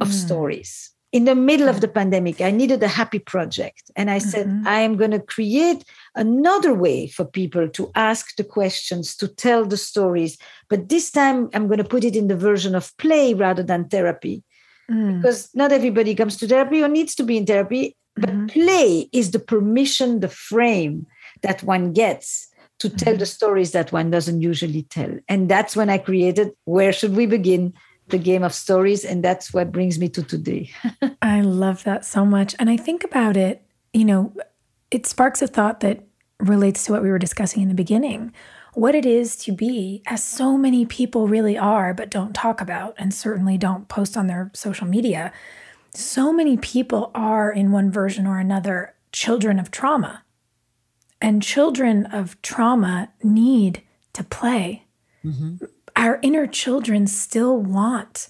[0.00, 0.12] of mm.
[0.12, 3.90] stories in the middle of the pandemic, I needed a happy project.
[3.96, 4.68] And I said, mm-hmm.
[4.68, 5.82] I am going to create
[6.14, 10.36] another way for people to ask the questions, to tell the stories.
[10.68, 13.88] But this time, I'm going to put it in the version of play rather than
[13.88, 14.42] therapy.
[14.90, 15.22] Mm.
[15.22, 17.96] Because not everybody comes to therapy or needs to be in therapy.
[18.16, 18.46] But mm-hmm.
[18.46, 21.06] play is the permission, the frame
[21.42, 22.48] that one gets
[22.78, 23.20] to tell mm-hmm.
[23.20, 25.10] the stories that one doesn't usually tell.
[25.28, 27.74] And that's when I created Where Should We Begin?
[28.08, 30.70] the game of stories and that's what brings me to today
[31.22, 33.62] i love that so much and i think about it
[33.92, 34.32] you know
[34.90, 36.04] it sparks a thought that
[36.38, 38.32] relates to what we were discussing in the beginning
[38.74, 42.94] what it is to be as so many people really are but don't talk about
[42.98, 45.32] and certainly don't post on their social media
[45.96, 50.22] so many people are in one version or another children of trauma.
[51.20, 53.82] And children of trauma need
[54.12, 54.84] to play.
[55.24, 55.64] Mm-hmm.
[55.96, 58.28] Our inner children still want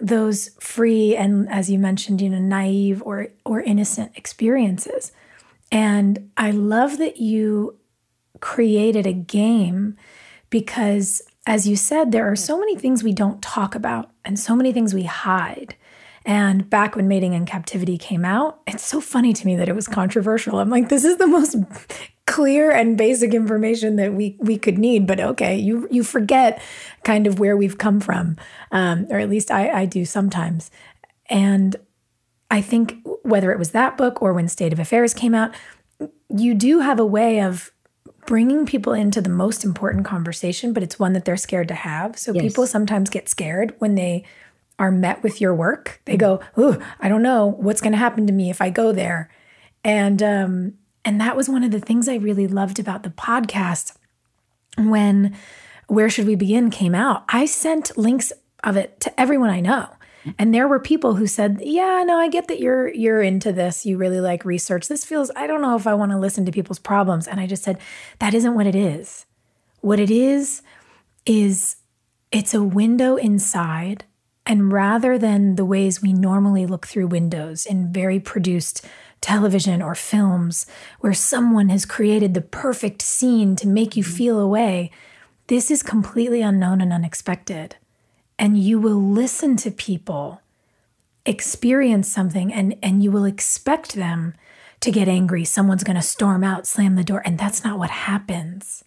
[0.00, 5.12] those free and as you mentioned you know naive or or innocent experiences.
[5.70, 7.78] And i love that you
[8.40, 9.96] created a game
[10.48, 14.56] because as you said there are so many things we don't talk about and so
[14.56, 15.76] many things we hide
[16.26, 19.74] and back when Mating in Captivity came out, it's so funny to me that it
[19.74, 20.58] was controversial.
[20.58, 21.56] I'm like, this is the most
[22.26, 25.06] clear and basic information that we we could need.
[25.06, 26.62] But okay, you you forget
[27.04, 28.36] kind of where we've come from,
[28.70, 30.70] um, or at least I, I do sometimes.
[31.30, 31.76] And
[32.50, 35.54] I think whether it was that book or when State of Affairs came out,
[36.28, 37.72] you do have a way of
[38.26, 42.18] bringing people into the most important conversation, but it's one that they're scared to have.
[42.18, 42.42] So yes.
[42.42, 44.24] people sometimes get scared when they
[44.80, 46.00] are met with your work.
[46.06, 48.90] They go, "Ooh, I don't know what's going to happen to me if I go
[48.90, 49.30] there,"
[49.84, 50.74] and um,
[51.04, 53.94] and that was one of the things I really loved about the podcast
[54.76, 55.36] when
[55.86, 57.24] Where Should We Begin came out.
[57.28, 58.32] I sent links
[58.64, 59.88] of it to everyone I know.
[60.38, 63.86] And there were people who said, "Yeah, no, I get that you're you're into this.
[63.86, 64.88] You really like research.
[64.88, 67.46] This feels I don't know if I want to listen to people's problems." And I
[67.46, 67.78] just said,
[68.18, 69.24] "That isn't what it is.
[69.80, 70.62] What it is
[71.24, 71.76] is
[72.32, 74.04] it's a window inside
[74.46, 78.84] and rather than the ways we normally look through windows in very produced
[79.20, 80.66] television or films
[81.00, 84.16] where someone has created the perfect scene to make you mm-hmm.
[84.16, 84.90] feel a way,
[85.48, 87.76] this is completely unknown and unexpected.
[88.38, 90.40] And you will listen to people
[91.26, 94.34] experience something and, and you will expect them
[94.80, 95.44] to get angry.
[95.44, 97.22] Someone's going to storm out, slam the door.
[97.24, 98.84] And that's not what happens.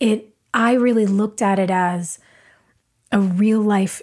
[0.00, 2.18] It, I really looked at it as
[3.12, 4.02] a real life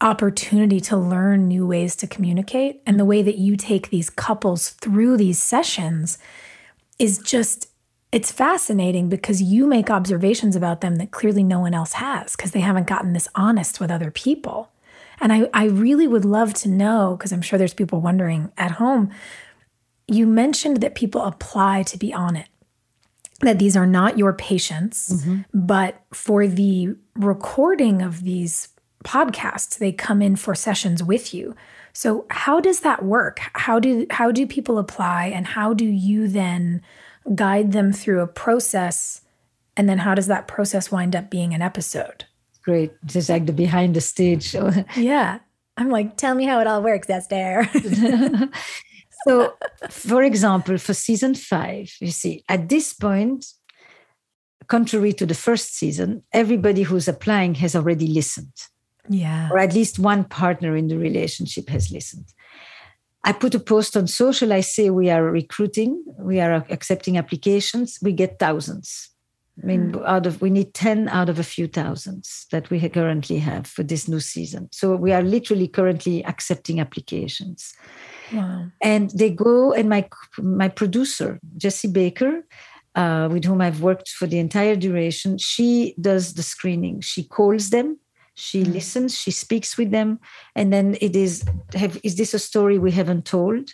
[0.00, 2.82] opportunity to learn new ways to communicate.
[2.86, 6.18] And the way that you take these couples through these sessions
[6.98, 7.68] is just,
[8.12, 12.52] it's fascinating because you make observations about them that clearly no one else has because
[12.52, 14.70] they haven't gotten this honest with other people.
[15.18, 18.72] And I, I really would love to know, because I'm sure there's people wondering at
[18.72, 19.10] home,
[20.06, 22.48] you mentioned that people apply to be on it
[23.40, 25.40] that these are not your patients, mm-hmm.
[25.52, 28.68] but for the recording of these
[29.06, 29.78] podcasts.
[29.78, 31.54] They come in for sessions with you.
[31.92, 33.40] So how does that work?
[33.54, 36.82] How do how do people apply and how do you then
[37.34, 39.22] guide them through a process
[39.76, 42.24] and then how does that process wind up being an episode?
[42.62, 42.92] Great.
[43.04, 44.54] Just like the behind the stage.
[44.96, 45.38] yeah.
[45.76, 47.68] I'm like, tell me how it all works, Esther.
[49.26, 49.54] so,
[49.90, 53.44] for example, for season five, you see, at this point,
[54.68, 58.56] contrary to the first season, everybody who's applying has already listened.
[59.08, 59.48] Yeah.
[59.50, 62.32] Or at least one partner in the relationship has listened.
[63.24, 64.52] I put a post on social.
[64.52, 67.98] I say we are recruiting, we are accepting applications.
[68.00, 69.10] We get thousands.
[69.62, 70.06] I mean, mm.
[70.06, 73.82] out of we need 10 out of a few thousands that we currently have for
[73.82, 74.68] this new season.
[74.70, 77.72] So we are literally currently accepting applications.
[78.32, 78.66] Wow.
[78.82, 82.44] And they go, and my my producer, Jesse Baker,
[82.94, 87.00] uh, with whom I've worked for the entire duration, she does the screening.
[87.00, 87.98] She calls them,
[88.36, 88.74] she mm.
[88.74, 90.20] listens, she speaks with them,
[90.54, 93.70] and then it is have is this a story we haven't told?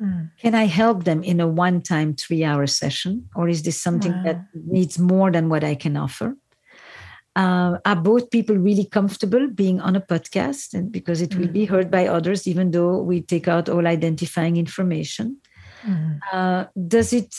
[0.00, 0.30] Mm.
[0.40, 3.28] Can I help them in a one time three hour session?
[3.36, 4.22] Or is this something wow.
[4.24, 6.36] that needs more than what I can offer?
[7.36, 11.40] Uh, are both people really comfortable being on a podcast and because it mm.
[11.40, 15.36] will be heard by others even though we take out all identifying information
[15.86, 16.18] mm.
[16.32, 17.32] uh, does it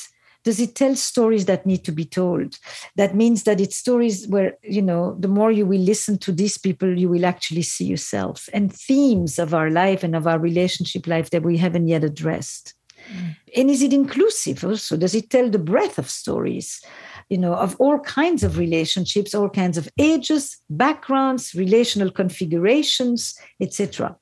[0.43, 2.57] does it tell stories that need to be told?
[2.95, 6.57] That means that it's stories where you know the more you will listen to these
[6.57, 11.07] people you will actually see yourself and themes of our life and of our relationship
[11.07, 12.73] life that we haven't yet addressed.
[13.13, 13.35] Mm.
[13.55, 14.97] and is it inclusive also?
[14.97, 16.81] Does it tell the breadth of stories
[17.29, 24.17] you know of all kinds of relationships all kinds of ages backgrounds relational configurations etc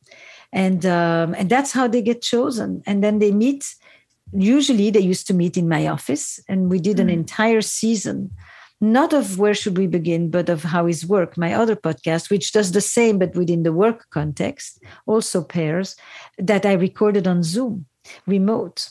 [0.54, 2.82] and um, and that's how they get chosen.
[2.86, 3.76] And then they meet
[4.34, 7.14] usually they used to meet in my office and we did an mm.
[7.14, 8.32] entire season
[8.80, 12.52] not of where should we begin but of how is work my other podcast which
[12.52, 15.96] does the same but within the work context also pairs
[16.38, 17.86] that i recorded on zoom
[18.26, 18.90] remote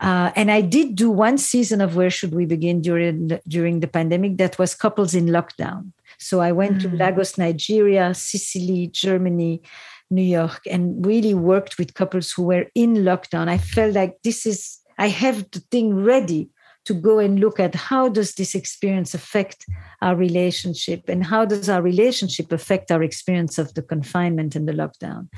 [0.00, 3.80] uh, and I did do one season of Where Should We Begin during the, during
[3.80, 5.92] the pandemic that was couples in lockdown.
[6.18, 6.82] So I went mm.
[6.82, 9.62] to Lagos, Nigeria, Sicily, Germany,
[10.10, 13.48] New York and really worked with couples who were in lockdown.
[13.48, 16.50] I felt like this is, I have the thing ready
[16.84, 19.64] to go and look at how does this experience affect
[20.02, 24.72] our relationship and how does our relationship affect our experience of the confinement and the
[24.72, 25.28] lockdown.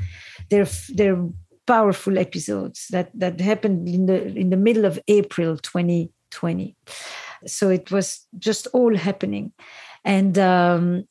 [0.50, 1.24] They're, they're
[1.66, 6.76] powerful episodes that, that happened in the, in the middle of April 2020.
[7.46, 9.52] So it was just all happening.
[10.04, 11.04] And um,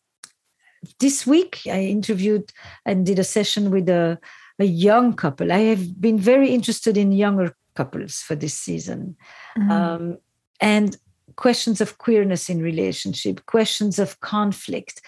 [1.00, 2.52] this week I interviewed
[2.86, 4.20] and did a session with a,
[4.60, 5.52] a young couple.
[5.52, 9.16] I have been very interested in younger couples for this season.
[9.58, 9.72] Mm-hmm.
[9.72, 10.18] Um,
[10.62, 10.98] and
[11.36, 15.02] questions of queerness in relationship, questions of conflict,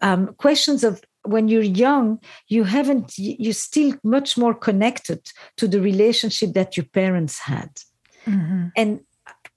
[0.00, 2.18] um, questions of when you're young,
[2.48, 7.70] you haven't, you're still much more connected to the relationship that your parents had.
[8.26, 8.68] Mm-hmm.
[8.76, 9.00] And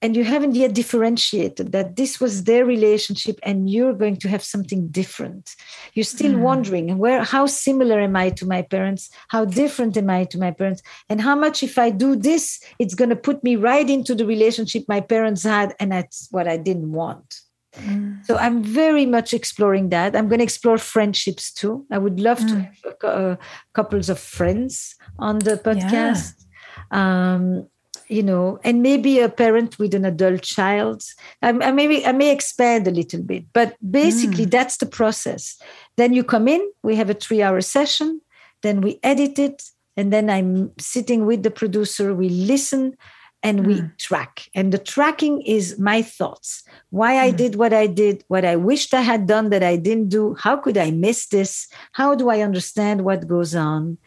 [0.05, 4.43] and you haven't yet differentiated that this was their relationship and you're going to have
[4.43, 5.55] something different
[5.95, 6.41] you're still mm.
[6.49, 10.51] wondering where how similar am i to my parents how different am i to my
[10.51, 14.13] parents and how much if i do this it's going to put me right into
[14.13, 17.41] the relationship my parents had and that's what i didn't want
[17.73, 18.23] mm.
[18.27, 22.39] so i'm very much exploring that i'm going to explore friendships too i would love
[22.41, 22.49] mm.
[22.49, 23.35] to have uh,
[23.73, 26.45] couples of friends on the podcast
[26.91, 27.33] yeah.
[27.33, 27.67] um,
[28.07, 31.03] you know, and maybe a parent with an adult child.
[31.41, 34.51] I, I maybe I may expand a little bit, but basically mm.
[34.51, 35.57] that's the process.
[35.97, 38.21] Then you come in, we have a three-hour session,
[38.61, 39.63] then we edit it,
[39.97, 42.13] and then I'm sitting with the producer.
[42.13, 42.95] We listen
[43.43, 43.67] and mm.
[43.67, 44.49] we track.
[44.55, 47.37] And the tracking is my thoughts, why I mm.
[47.37, 50.35] did what I did, what I wished I had done that I didn't do.
[50.39, 51.67] How could I miss this?
[51.93, 53.97] How do I understand what goes on?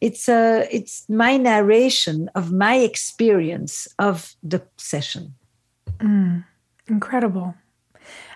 [0.00, 5.34] It's a it's my narration of my experience of the session.
[5.98, 6.44] Mm,
[6.86, 7.54] incredible.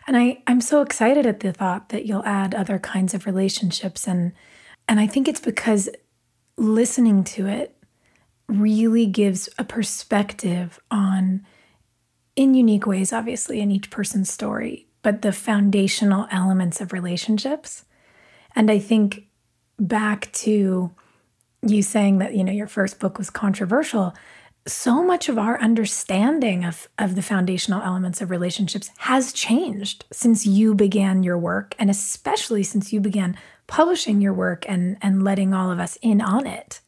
[0.06, 4.08] And i i'm so excited at the thought that you'll add other kinds of relationships.
[4.08, 4.32] And
[4.88, 5.88] and i think it's because
[6.56, 7.76] listening to it
[8.48, 11.46] really gives a perspective on
[12.36, 17.84] in unique ways obviously in each person's story but the foundational elements of relationships.
[18.56, 19.26] And i think
[19.78, 20.90] back to
[21.62, 24.14] you saying that you know your first book was controversial
[24.66, 30.46] so much of our understanding of, of the foundational elements of relationships has changed since
[30.46, 33.36] you began your work and especially since you began
[33.66, 36.80] publishing your work and and letting all of us in on it.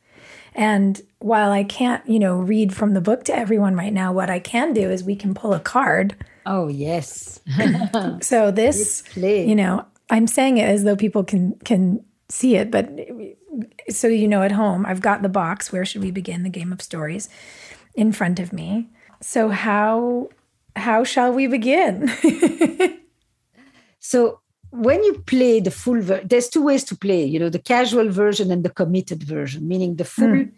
[0.55, 4.29] And while i can't you know read from the book to everyone right now what
[4.29, 6.15] i can do is we can pull a card.
[6.45, 7.41] Oh yes.
[8.21, 9.03] So this
[9.49, 12.91] you know i'm saying it as though people can can see it but
[13.89, 15.73] so you know at home, I've got the box.
[15.73, 16.43] Where should we begin?
[16.43, 17.29] The game of stories
[17.95, 18.89] in front of me.
[19.21, 20.31] So how
[20.77, 22.11] how shall we begin?
[24.01, 24.41] so
[24.73, 28.09] when you play the full ver- there's two ways to play you know the casual
[28.09, 30.51] version and the committed version meaning the full mm.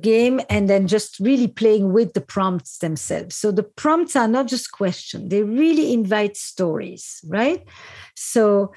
[0.00, 4.46] game and then just really playing with the prompts themselves so the prompts are not
[4.46, 7.64] just questions they really invite stories right
[8.14, 8.72] so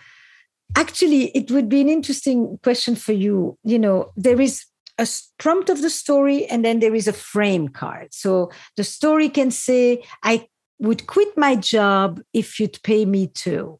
[0.75, 4.65] actually it would be an interesting question for you you know there is
[4.97, 5.07] a
[5.37, 9.49] prompt of the story and then there is a frame card so the story can
[9.49, 10.47] say i
[10.79, 13.79] would quit my job if you'd pay me to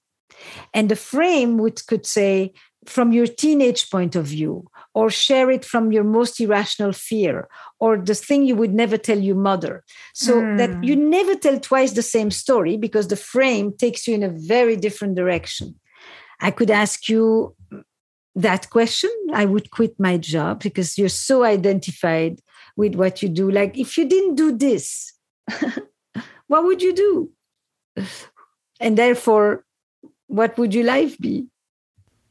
[0.74, 2.54] and the frame would, could say,
[2.86, 7.48] from your teenage point of view, or share it from your most irrational fear,
[7.80, 9.84] or the thing you would never tell your mother.
[10.14, 10.58] So mm.
[10.58, 14.30] that you never tell twice the same story because the frame takes you in a
[14.30, 15.80] very different direction.
[16.40, 17.56] I could ask you
[18.36, 19.12] that question.
[19.34, 22.42] I would quit my job because you're so identified
[22.76, 23.52] with what you do.
[23.52, 25.14] Like, if you didn't do this,
[26.48, 27.32] what would you do?
[28.80, 29.66] And therefore,
[30.28, 31.48] what would your life be?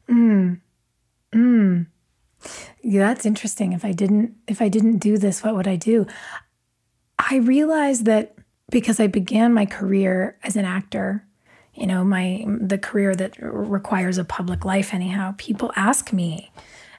[0.09, 0.61] Mm.
[1.33, 1.87] Mm.
[2.81, 3.73] Yeah, that's interesting.
[3.73, 6.07] If I didn't if I didn't do this, what would I do?
[7.19, 8.35] I realized that
[8.71, 11.27] because I began my career as an actor,
[11.79, 16.51] you know, my the career that requires a public life anyhow, people ask me,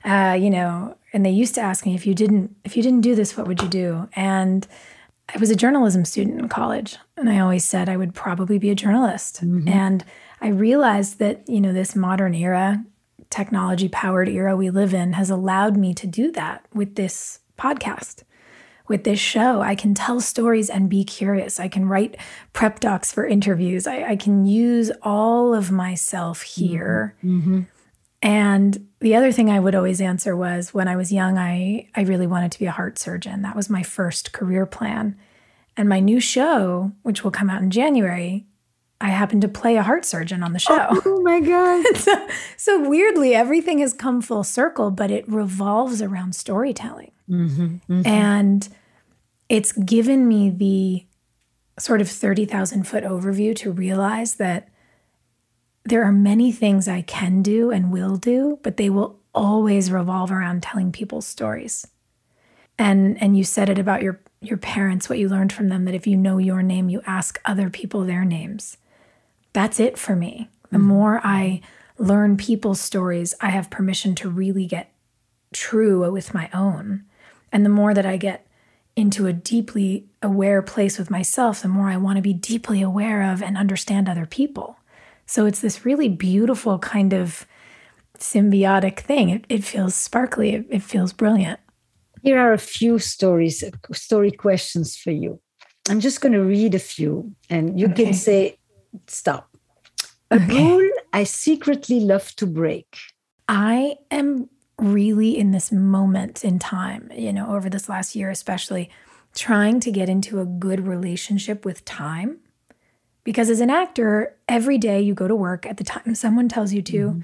[0.04, 3.02] uh, you know, and they used to ask me if you didn't if you didn't
[3.02, 4.08] do this, what would you do?
[4.14, 4.66] And
[5.34, 8.70] I was a journalism student in college, and I always said I would probably be
[8.70, 9.44] a journalist.
[9.44, 9.68] Mm-hmm.
[9.68, 10.04] And
[10.40, 12.84] I realized that, you know, this modern era,
[13.28, 18.24] technology powered era we live in has allowed me to do that with this podcast.
[18.90, 21.60] With this show, I can tell stories and be curious.
[21.60, 22.16] I can write
[22.52, 23.86] prep docs for interviews.
[23.86, 27.14] I, I can use all of myself here.
[27.22, 27.38] Mm-hmm.
[27.38, 27.60] mm-hmm.
[28.20, 32.00] And the other thing I would always answer was when I was young, I, I
[32.02, 33.42] really wanted to be a heart surgeon.
[33.42, 35.16] That was my first career plan.
[35.76, 38.44] And my new show, which will come out in January,
[39.00, 40.88] I happen to play a heart surgeon on the show.
[41.06, 41.86] Oh my God.
[41.96, 47.12] so, so, weirdly, everything has come full circle, but it revolves around storytelling.
[47.30, 48.06] Mm-hmm, mm-hmm.
[48.06, 48.68] And
[49.50, 51.04] it's given me the
[51.78, 54.68] sort of 30,000 foot overview to realize that
[55.84, 60.30] there are many things I can do and will do, but they will always revolve
[60.30, 61.86] around telling people's stories.
[62.78, 65.94] And and you said it about your your parents what you learned from them that
[65.94, 68.78] if you know your name you ask other people their names
[69.52, 70.48] that's it for me.
[70.70, 70.86] The mm-hmm.
[70.86, 71.60] more I
[71.98, 74.92] learn people's stories, I have permission to really get
[75.52, 77.04] true with my own.
[77.52, 78.46] And the more that I get
[79.00, 83.32] into a deeply aware place with myself, the more I want to be deeply aware
[83.32, 84.76] of and understand other people.
[85.26, 87.46] So it's this really beautiful kind of
[88.18, 89.30] symbiotic thing.
[89.30, 91.58] It, it feels sparkly, it, it feels brilliant.
[92.22, 95.40] Here are a few stories, uh, story questions for you.
[95.88, 98.04] I'm just going to read a few, and you okay.
[98.04, 98.58] can say
[99.06, 99.48] stop.
[100.30, 100.62] A okay.
[100.62, 102.96] rule I secretly love to break.
[103.48, 104.48] I am
[104.80, 108.90] really in this moment in time, you know, over this last year, especially
[109.34, 112.38] trying to get into a good relationship with time.
[113.22, 116.72] Because as an actor, every day you go to work at the time someone tells
[116.72, 117.20] you to, mm-hmm.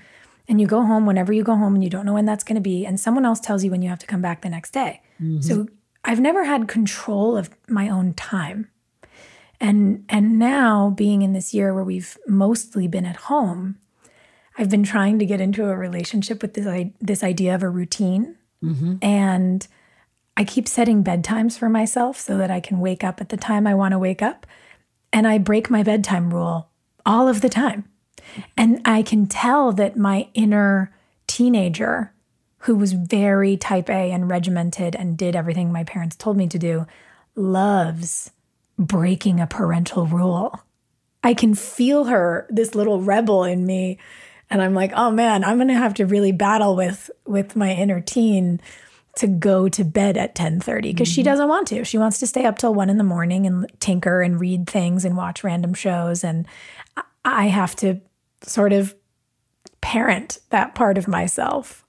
[0.46, 2.56] and you go home whenever you go home, and you don't know when that's going
[2.56, 4.72] to be, and someone else tells you when you have to come back the next
[4.72, 5.00] day.
[5.20, 5.40] Mm-hmm.
[5.40, 5.66] So
[6.04, 8.70] I've never had control of my own time.
[9.60, 13.78] And and now being in this year where we've mostly been at home,
[14.58, 18.36] I've been trying to get into a relationship with this this idea of a routine.
[18.64, 18.96] Mm-hmm.
[19.02, 19.66] And
[20.36, 23.66] I keep setting bedtimes for myself so that I can wake up at the time
[23.66, 24.46] I want to wake up.
[25.12, 26.68] And I break my bedtime rule
[27.04, 27.84] all of the time.
[28.56, 30.92] And I can tell that my inner
[31.26, 32.12] teenager,
[32.60, 36.58] who was very type A and regimented and did everything my parents told me to
[36.58, 36.86] do,
[37.34, 38.30] loves
[38.78, 40.60] breaking a parental rule.
[41.22, 43.98] I can feel her, this little rebel in me.
[44.48, 48.00] And I'm like, oh man, I'm gonna have to really battle with with my inner
[48.00, 48.60] teen
[49.16, 51.14] to go to bed at 10:30 because mm-hmm.
[51.14, 51.84] she doesn't want to.
[51.84, 55.04] She wants to stay up till one in the morning and tinker and read things
[55.04, 56.22] and watch random shows.
[56.22, 56.46] And
[57.24, 58.00] I have to
[58.42, 58.94] sort of
[59.80, 61.84] parent that part of myself.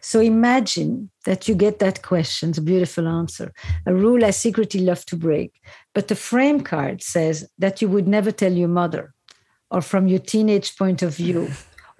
[0.00, 3.52] So imagine that you get that question, it's a beautiful answer.
[3.86, 5.60] A rule I secretly love to break.
[5.94, 9.14] But the frame card says that you would never tell your mother,
[9.72, 11.50] or from your teenage point of view,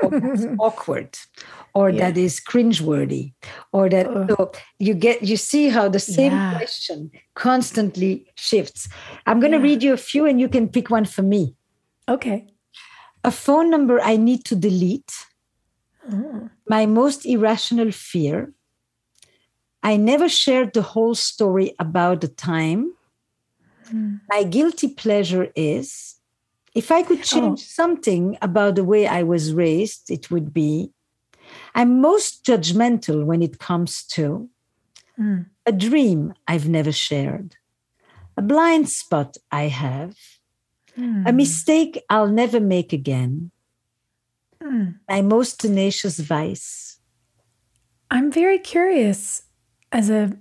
[0.02, 0.10] or
[0.60, 1.18] awkward,
[1.74, 2.10] or yeah.
[2.10, 3.32] that is cringeworthy,
[3.72, 6.54] or that so you get you see how the same yeah.
[6.56, 8.88] question constantly shifts.
[9.26, 9.64] I'm going to yeah.
[9.64, 11.56] read you a few, and you can pick one for me.
[12.08, 12.46] Okay.
[13.24, 15.12] A phone number I need to delete
[16.68, 18.52] my most irrational fear.
[19.82, 22.92] I never shared the whole story about the time.
[23.92, 24.20] Mm.
[24.28, 26.16] My guilty pleasure is
[26.74, 27.64] If I could change oh.
[27.64, 30.90] something about the way I was raised, it would be
[31.74, 34.48] I'm most judgmental when it comes to
[35.18, 35.46] mm.
[35.66, 37.56] a dream I've never shared,
[38.36, 40.16] a blind spot I have,
[40.98, 41.28] mm.
[41.28, 43.50] a mistake I'll never make again,
[44.62, 44.96] mm.
[45.08, 46.98] my most tenacious vice.
[48.10, 49.42] I'm very curious
[49.90, 50.36] as a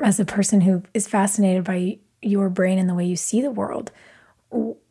[0.00, 3.50] as a person who is fascinated by your brain and the way you see the
[3.50, 3.90] world.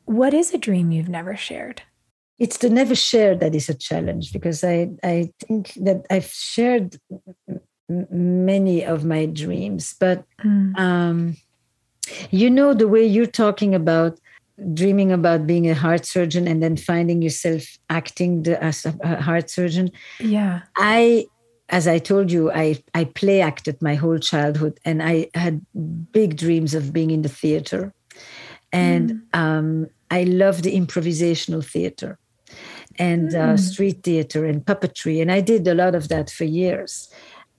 [0.07, 1.81] What is a dream you've never shared?
[2.39, 6.97] It's the never share that is a challenge because I, I think that I've shared
[7.89, 10.77] many of my dreams, but mm.
[10.79, 11.35] um,
[12.31, 14.17] you know, the way you're talking about
[14.73, 19.49] dreaming about being a heart surgeon and then finding yourself acting the, as a heart
[19.49, 19.91] surgeon.
[20.19, 20.61] Yeah.
[20.77, 21.27] I
[21.69, 25.65] as I told you, I, I play acted my whole childhood and I had
[26.13, 27.93] big dreams of being in the theater.
[28.71, 29.37] And mm.
[29.37, 32.17] um, I love the improvisational theater
[32.97, 33.35] and mm.
[33.35, 35.21] uh, street theater and puppetry.
[35.21, 37.09] And I did a lot of that for years.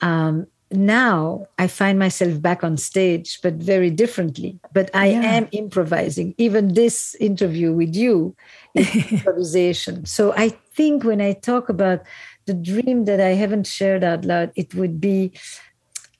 [0.01, 4.59] Um, now I find myself back on stage, but very differently.
[4.72, 5.22] But I yeah.
[5.22, 6.34] am improvising.
[6.36, 8.36] Even this interview with you
[8.74, 10.05] is improvisation.
[10.05, 12.03] So I think when I talk about
[12.44, 15.32] the dream that I haven't shared out loud, it would be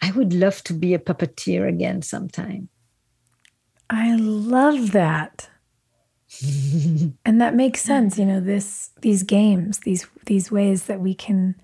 [0.01, 2.69] I would love to be a puppeteer again sometime.
[3.91, 5.49] I love that.
[7.25, 11.55] And that makes sense, you know, this these games, these these ways that we can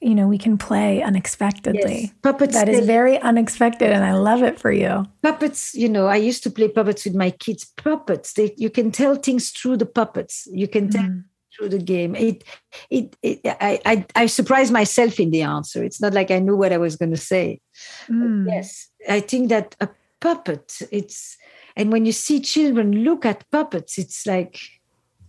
[0.00, 2.00] you know, we can play unexpectedly.
[2.00, 2.12] Yes.
[2.22, 5.06] Puppets that is very unexpected and I love it for you.
[5.22, 7.64] Puppets, you know, I used to play puppets with my kids.
[7.76, 10.48] Puppets, they you can tell things through the puppets.
[10.50, 11.24] You can tell mm
[11.56, 12.14] through the game.
[12.14, 12.44] It,
[12.90, 15.84] it, it I, I, I surprised myself in the answer.
[15.84, 17.60] It's not like I knew what I was going to say.
[18.08, 18.46] Mm.
[18.48, 19.88] Yes, I think that a
[20.20, 20.78] puppet.
[20.90, 21.36] It's
[21.76, 24.58] and when you see children look at puppets, it's like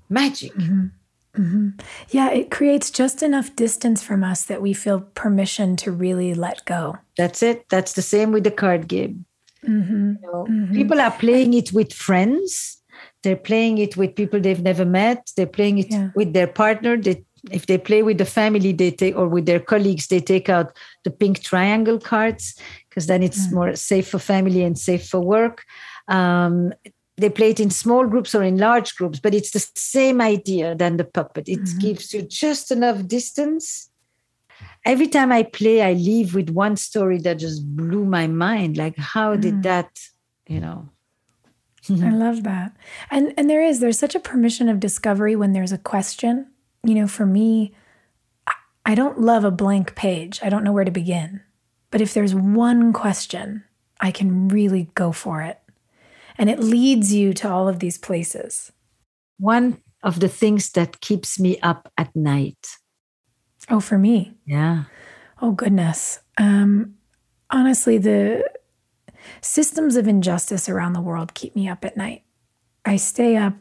[0.09, 0.53] magic.
[0.53, 0.85] Mm-hmm.
[1.41, 1.69] Mm-hmm.
[2.11, 6.63] Yeah, it creates just enough distance from us that we feel permission to really let
[6.65, 6.97] go.
[7.17, 7.67] That's it.
[7.69, 9.25] That's the same with the card game.
[9.67, 10.13] Mm-hmm.
[10.21, 10.73] You know, mm-hmm.
[10.73, 12.83] people are playing it with friends
[13.23, 16.09] they're playing it with people they've never met they're playing it yeah.
[16.15, 19.59] with their partner they, if they play with the family they take or with their
[19.59, 22.55] colleagues they take out the pink triangle cards
[22.89, 23.53] because then it's mm.
[23.53, 25.63] more safe for family and safe for work
[26.07, 26.73] um,
[27.17, 30.75] they play it in small groups or in large groups but it's the same idea
[30.75, 31.79] than the puppet it mm-hmm.
[31.79, 33.89] gives you just enough distance
[34.85, 38.97] every time i play i leave with one story that just blew my mind like
[38.97, 39.41] how mm.
[39.41, 39.99] did that
[40.47, 40.89] you know
[41.89, 42.75] I love that.
[43.11, 46.47] And and there is there's such a permission of discovery when there's a question.
[46.83, 47.73] You know, for me,
[48.85, 50.39] I don't love a blank page.
[50.43, 51.41] I don't know where to begin.
[51.91, 53.63] But if there's one question,
[53.99, 55.59] I can really go for it.
[56.43, 58.73] And it leads you to all of these places.
[59.37, 62.67] One of the things that keeps me up at night.
[63.69, 64.33] Oh, for me?
[64.45, 64.83] Yeah.
[65.41, 66.19] Oh, goodness.
[66.37, 66.95] Um,
[67.49, 68.43] honestly, the
[69.41, 72.23] Systems of injustice around the world keep me up at night.
[72.85, 73.53] I stay up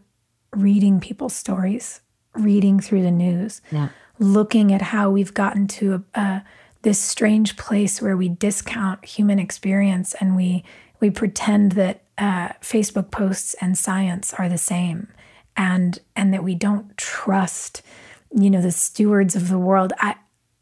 [0.54, 2.00] reading people's stories,
[2.34, 3.88] reading through the news, yeah.
[4.18, 6.44] looking at how we've gotten to a, a,
[6.82, 10.64] this strange place where we discount human experience and we
[11.00, 15.08] we pretend that uh, Facebook posts and science are the same,
[15.56, 17.82] and and that we don't trust,
[18.32, 19.92] you know, the stewards of the world.
[19.98, 20.14] I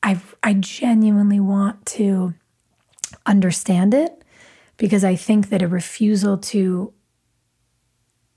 [0.03, 2.33] I I genuinely want to
[3.27, 4.25] understand it
[4.79, 6.95] because I think that a refusal to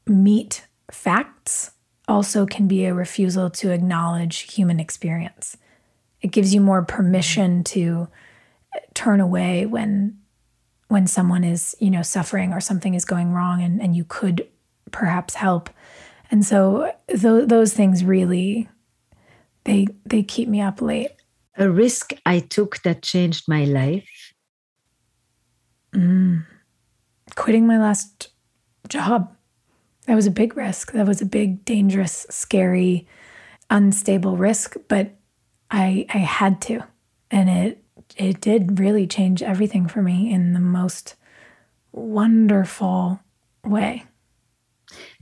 [0.05, 1.71] meet facts
[2.09, 5.55] also can be a refusal to acknowledge human experience.
[6.19, 8.09] It gives you more permission to
[8.93, 10.19] turn away when
[10.93, 14.47] when someone is, you know, suffering or something is going wrong and, and you could
[14.91, 15.69] perhaps help.
[16.31, 18.69] And so th- those things really
[19.65, 21.11] they they keep me up late.
[21.57, 24.33] A risk I took that changed my life
[25.93, 26.45] Mm.
[27.35, 28.29] Quitting my last
[28.89, 29.35] job.
[30.07, 30.91] That was a big risk.
[30.91, 33.07] That was a big, dangerous, scary,
[33.69, 35.11] unstable risk, but
[35.71, 36.83] I I had to.
[37.31, 37.82] And it
[38.17, 41.15] it did really change everything for me in the most
[41.91, 43.19] wonderful
[43.65, 44.03] way.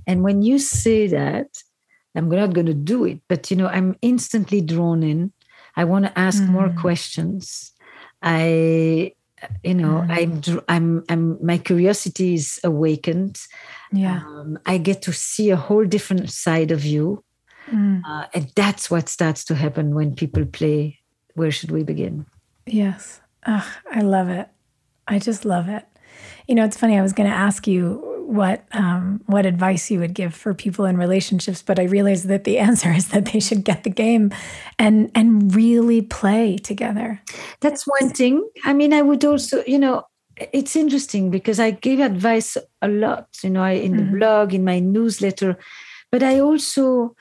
[0.08, 1.64] And when you say that,
[2.16, 5.32] I'm not going to do it, but you know, I'm instantly drawn in.
[5.76, 6.50] I want to ask mm.
[6.50, 7.72] more questions.
[8.22, 9.14] I
[9.64, 10.12] you know mm-hmm.
[10.12, 13.40] i'm i'm i'm my curiosity is awakened
[13.92, 17.24] yeah um, i get to see a whole different side of you
[17.70, 18.02] mm.
[18.08, 21.00] uh, and that's what starts to happen when people play
[21.34, 22.26] where should we begin
[22.66, 24.50] yes Ugh, i love it
[25.08, 25.86] i just love it
[26.48, 30.00] you know it's funny i was going to ask you what um, what advice you
[30.00, 33.42] would give for people in relationships, but I realized that the answer is that they
[33.42, 34.32] should get the game
[34.80, 37.22] and and really play together.
[37.60, 38.48] That's one thing.
[38.64, 40.04] I mean, I would also, you know,
[40.38, 44.12] it's interesting because I give advice a lot, you know, I, in mm-hmm.
[44.12, 45.58] the blog, in my newsletter,
[46.10, 47.16] but I also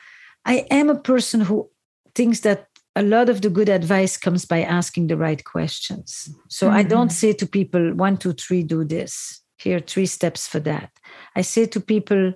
[0.44, 1.68] I am a person who
[2.14, 6.28] thinks that a lot of the good advice comes by asking the right questions.
[6.48, 6.76] So mm-hmm.
[6.76, 9.40] I don't say to people, one, two, three, do this.
[9.58, 10.90] Here are three steps for that.
[11.36, 12.32] I say to people,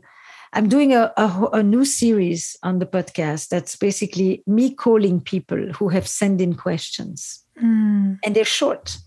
[0.52, 5.72] I'm doing a, a, a, new series on the podcast that's basically me calling people
[5.72, 7.44] who have sent in questions.
[7.61, 8.18] Mm.
[8.24, 8.98] And they're short.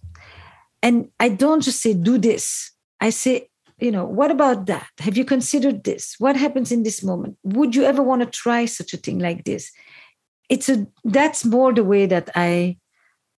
[0.83, 2.71] And I don't just say, do this.
[2.99, 4.89] I say, you know, what about that?
[4.99, 6.15] Have you considered this?
[6.17, 7.37] What happens in this moment?
[7.43, 9.71] Would you ever want to try such a thing like this?
[10.49, 12.77] It's a that's more the way that I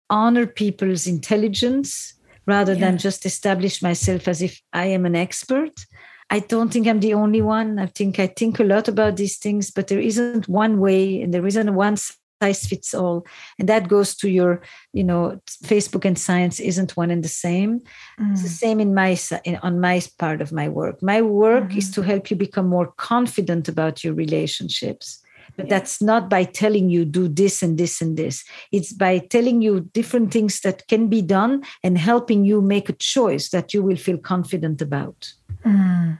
[0.09, 2.13] honor people's intelligence
[2.45, 2.79] rather yeah.
[2.79, 5.85] than just establish myself as if I am an expert.
[6.29, 7.79] I don't think I'm the only one.
[7.79, 11.33] I think I think a lot about these things, but there isn't one way and
[11.33, 13.25] there isn't one size fits all.
[13.57, 14.61] And that goes to your,
[14.93, 17.81] you know, Facebook and science isn't one and the same.
[18.19, 18.31] Mm.
[18.31, 18.51] It's the mm.
[18.51, 19.17] same in my
[19.63, 21.01] on my part of my work.
[21.01, 21.77] My work mm-hmm.
[21.77, 25.23] is to help you become more confident about your relationships
[25.57, 28.45] but that's not by telling you do this and this and this.
[28.71, 32.93] It's by telling you different things that can be done and helping you make a
[32.93, 35.33] choice that you will feel confident about.
[35.65, 36.19] Mm.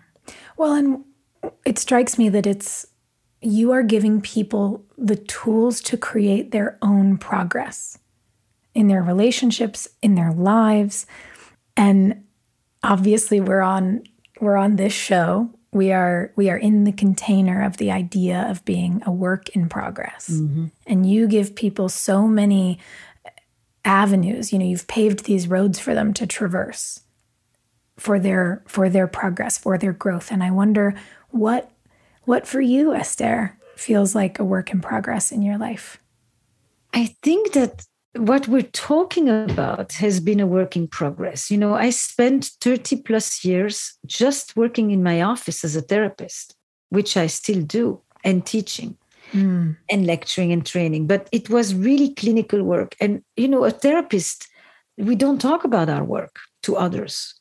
[0.58, 1.06] Well, and
[1.66, 2.88] it strikes me that it's
[3.42, 8.00] you are giving people the tools to create their own progress
[8.74, 11.06] in their relationships, in their lives.
[11.76, 12.24] And
[12.84, 14.04] obviously we're on
[14.42, 18.66] we're on this show we are we are in the container of the idea of
[18.66, 20.30] being a work in progress.
[20.30, 20.66] Mm-hmm.
[20.86, 22.80] and you give people so many
[23.86, 27.02] avenues you know you've paved these roads for them to traverse
[27.96, 30.32] for their for their progress for their growth.
[30.32, 30.94] And i wonder
[31.30, 31.72] what
[32.26, 36.00] what for you esther feels like a work in progress in your life?
[36.94, 37.86] I think that
[38.18, 41.50] what we're talking about has been a work in progress.
[41.52, 46.56] You know, I spent 30 plus years just working in my office as a therapist,
[46.90, 48.98] which I still do, and teaching
[49.32, 49.76] mm.
[49.90, 51.08] and lecturing and training.
[51.08, 52.96] But it was really clinical work.
[53.00, 54.48] And, you know, a therapist,
[54.98, 57.34] we don't talk about our work to others.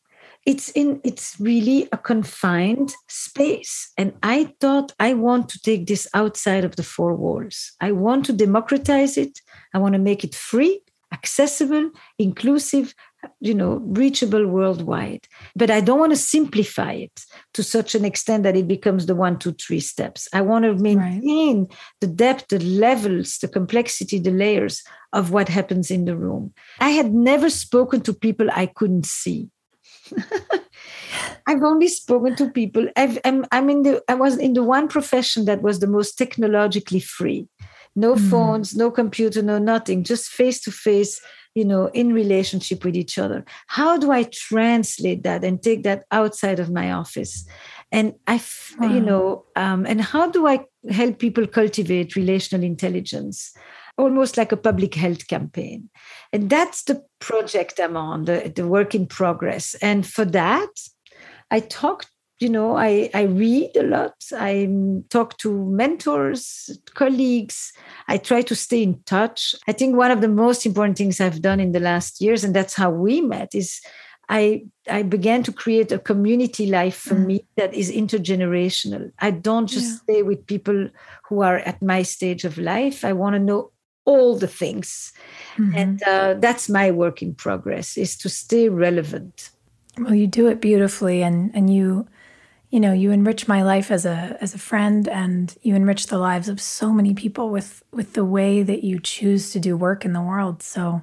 [0.47, 3.93] It's in it's really a confined space.
[3.99, 7.73] And I thought I want to take this outside of the four walls.
[7.81, 9.41] I want to democratize it
[9.77, 10.81] I want to make it free,
[11.13, 12.95] accessible, inclusive,
[13.41, 15.27] you know, reachable worldwide.
[15.55, 19.15] But I don't want to simplify it to such an extent that it becomes the
[19.15, 20.29] one, two, three steps.
[20.33, 21.79] I want to maintain right.
[22.01, 24.83] the depth, the levels, the complexity, the layers
[25.13, 26.55] of what happens in the room.
[26.81, 29.51] I had never spoken to people I couldn't see.
[31.47, 32.89] I've only spoken to people.
[32.97, 34.03] i am I'm in the.
[34.09, 37.49] I was in the one profession that was the most technologically free
[37.97, 38.31] no mm.
[38.31, 41.21] phones no computer no nothing just face to face
[41.55, 46.05] you know in relationship with each other how do i translate that and take that
[46.13, 47.47] outside of my office
[47.91, 48.41] and i
[48.79, 48.93] wow.
[48.93, 53.55] you know um, and how do i help people cultivate relational intelligence
[53.99, 55.89] almost like a public health campaign.
[56.33, 59.75] And that's the project i'm on the, the work in progress.
[59.77, 60.71] And for that
[61.51, 64.15] i talked you know i i read a lot.
[64.33, 64.69] I
[65.09, 67.73] talk to mentors colleagues.
[68.09, 69.55] I try to stay in touch.
[69.67, 72.55] I think one of the most important things i've done in the last years and
[72.55, 73.81] that's how we met is
[74.29, 77.27] i i began to create a community life for mm.
[77.27, 79.11] me that is intergenerational.
[79.19, 79.99] I don't just yeah.
[80.03, 80.91] stay with people
[81.29, 83.05] who are at my stage of life.
[83.05, 83.71] I want to know
[84.07, 85.13] all the things.
[85.57, 85.77] Mm-hmm.
[85.77, 89.51] and uh, that's my work in progress is to stay relevant.
[89.99, 92.07] Well you do it beautifully and and you
[92.71, 96.19] you know you enrich my life as a as a friend and you enrich the
[96.19, 100.05] lives of so many people with with the way that you choose to do work
[100.05, 100.63] in the world.
[100.63, 101.03] So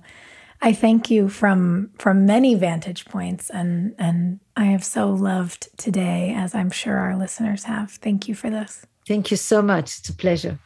[0.62, 6.34] i thank you from from many vantage points and and i have so loved today
[6.34, 7.92] as i'm sure our listeners have.
[7.92, 8.86] Thank you for this.
[9.06, 10.00] Thank you so much.
[10.00, 10.60] It's a pleasure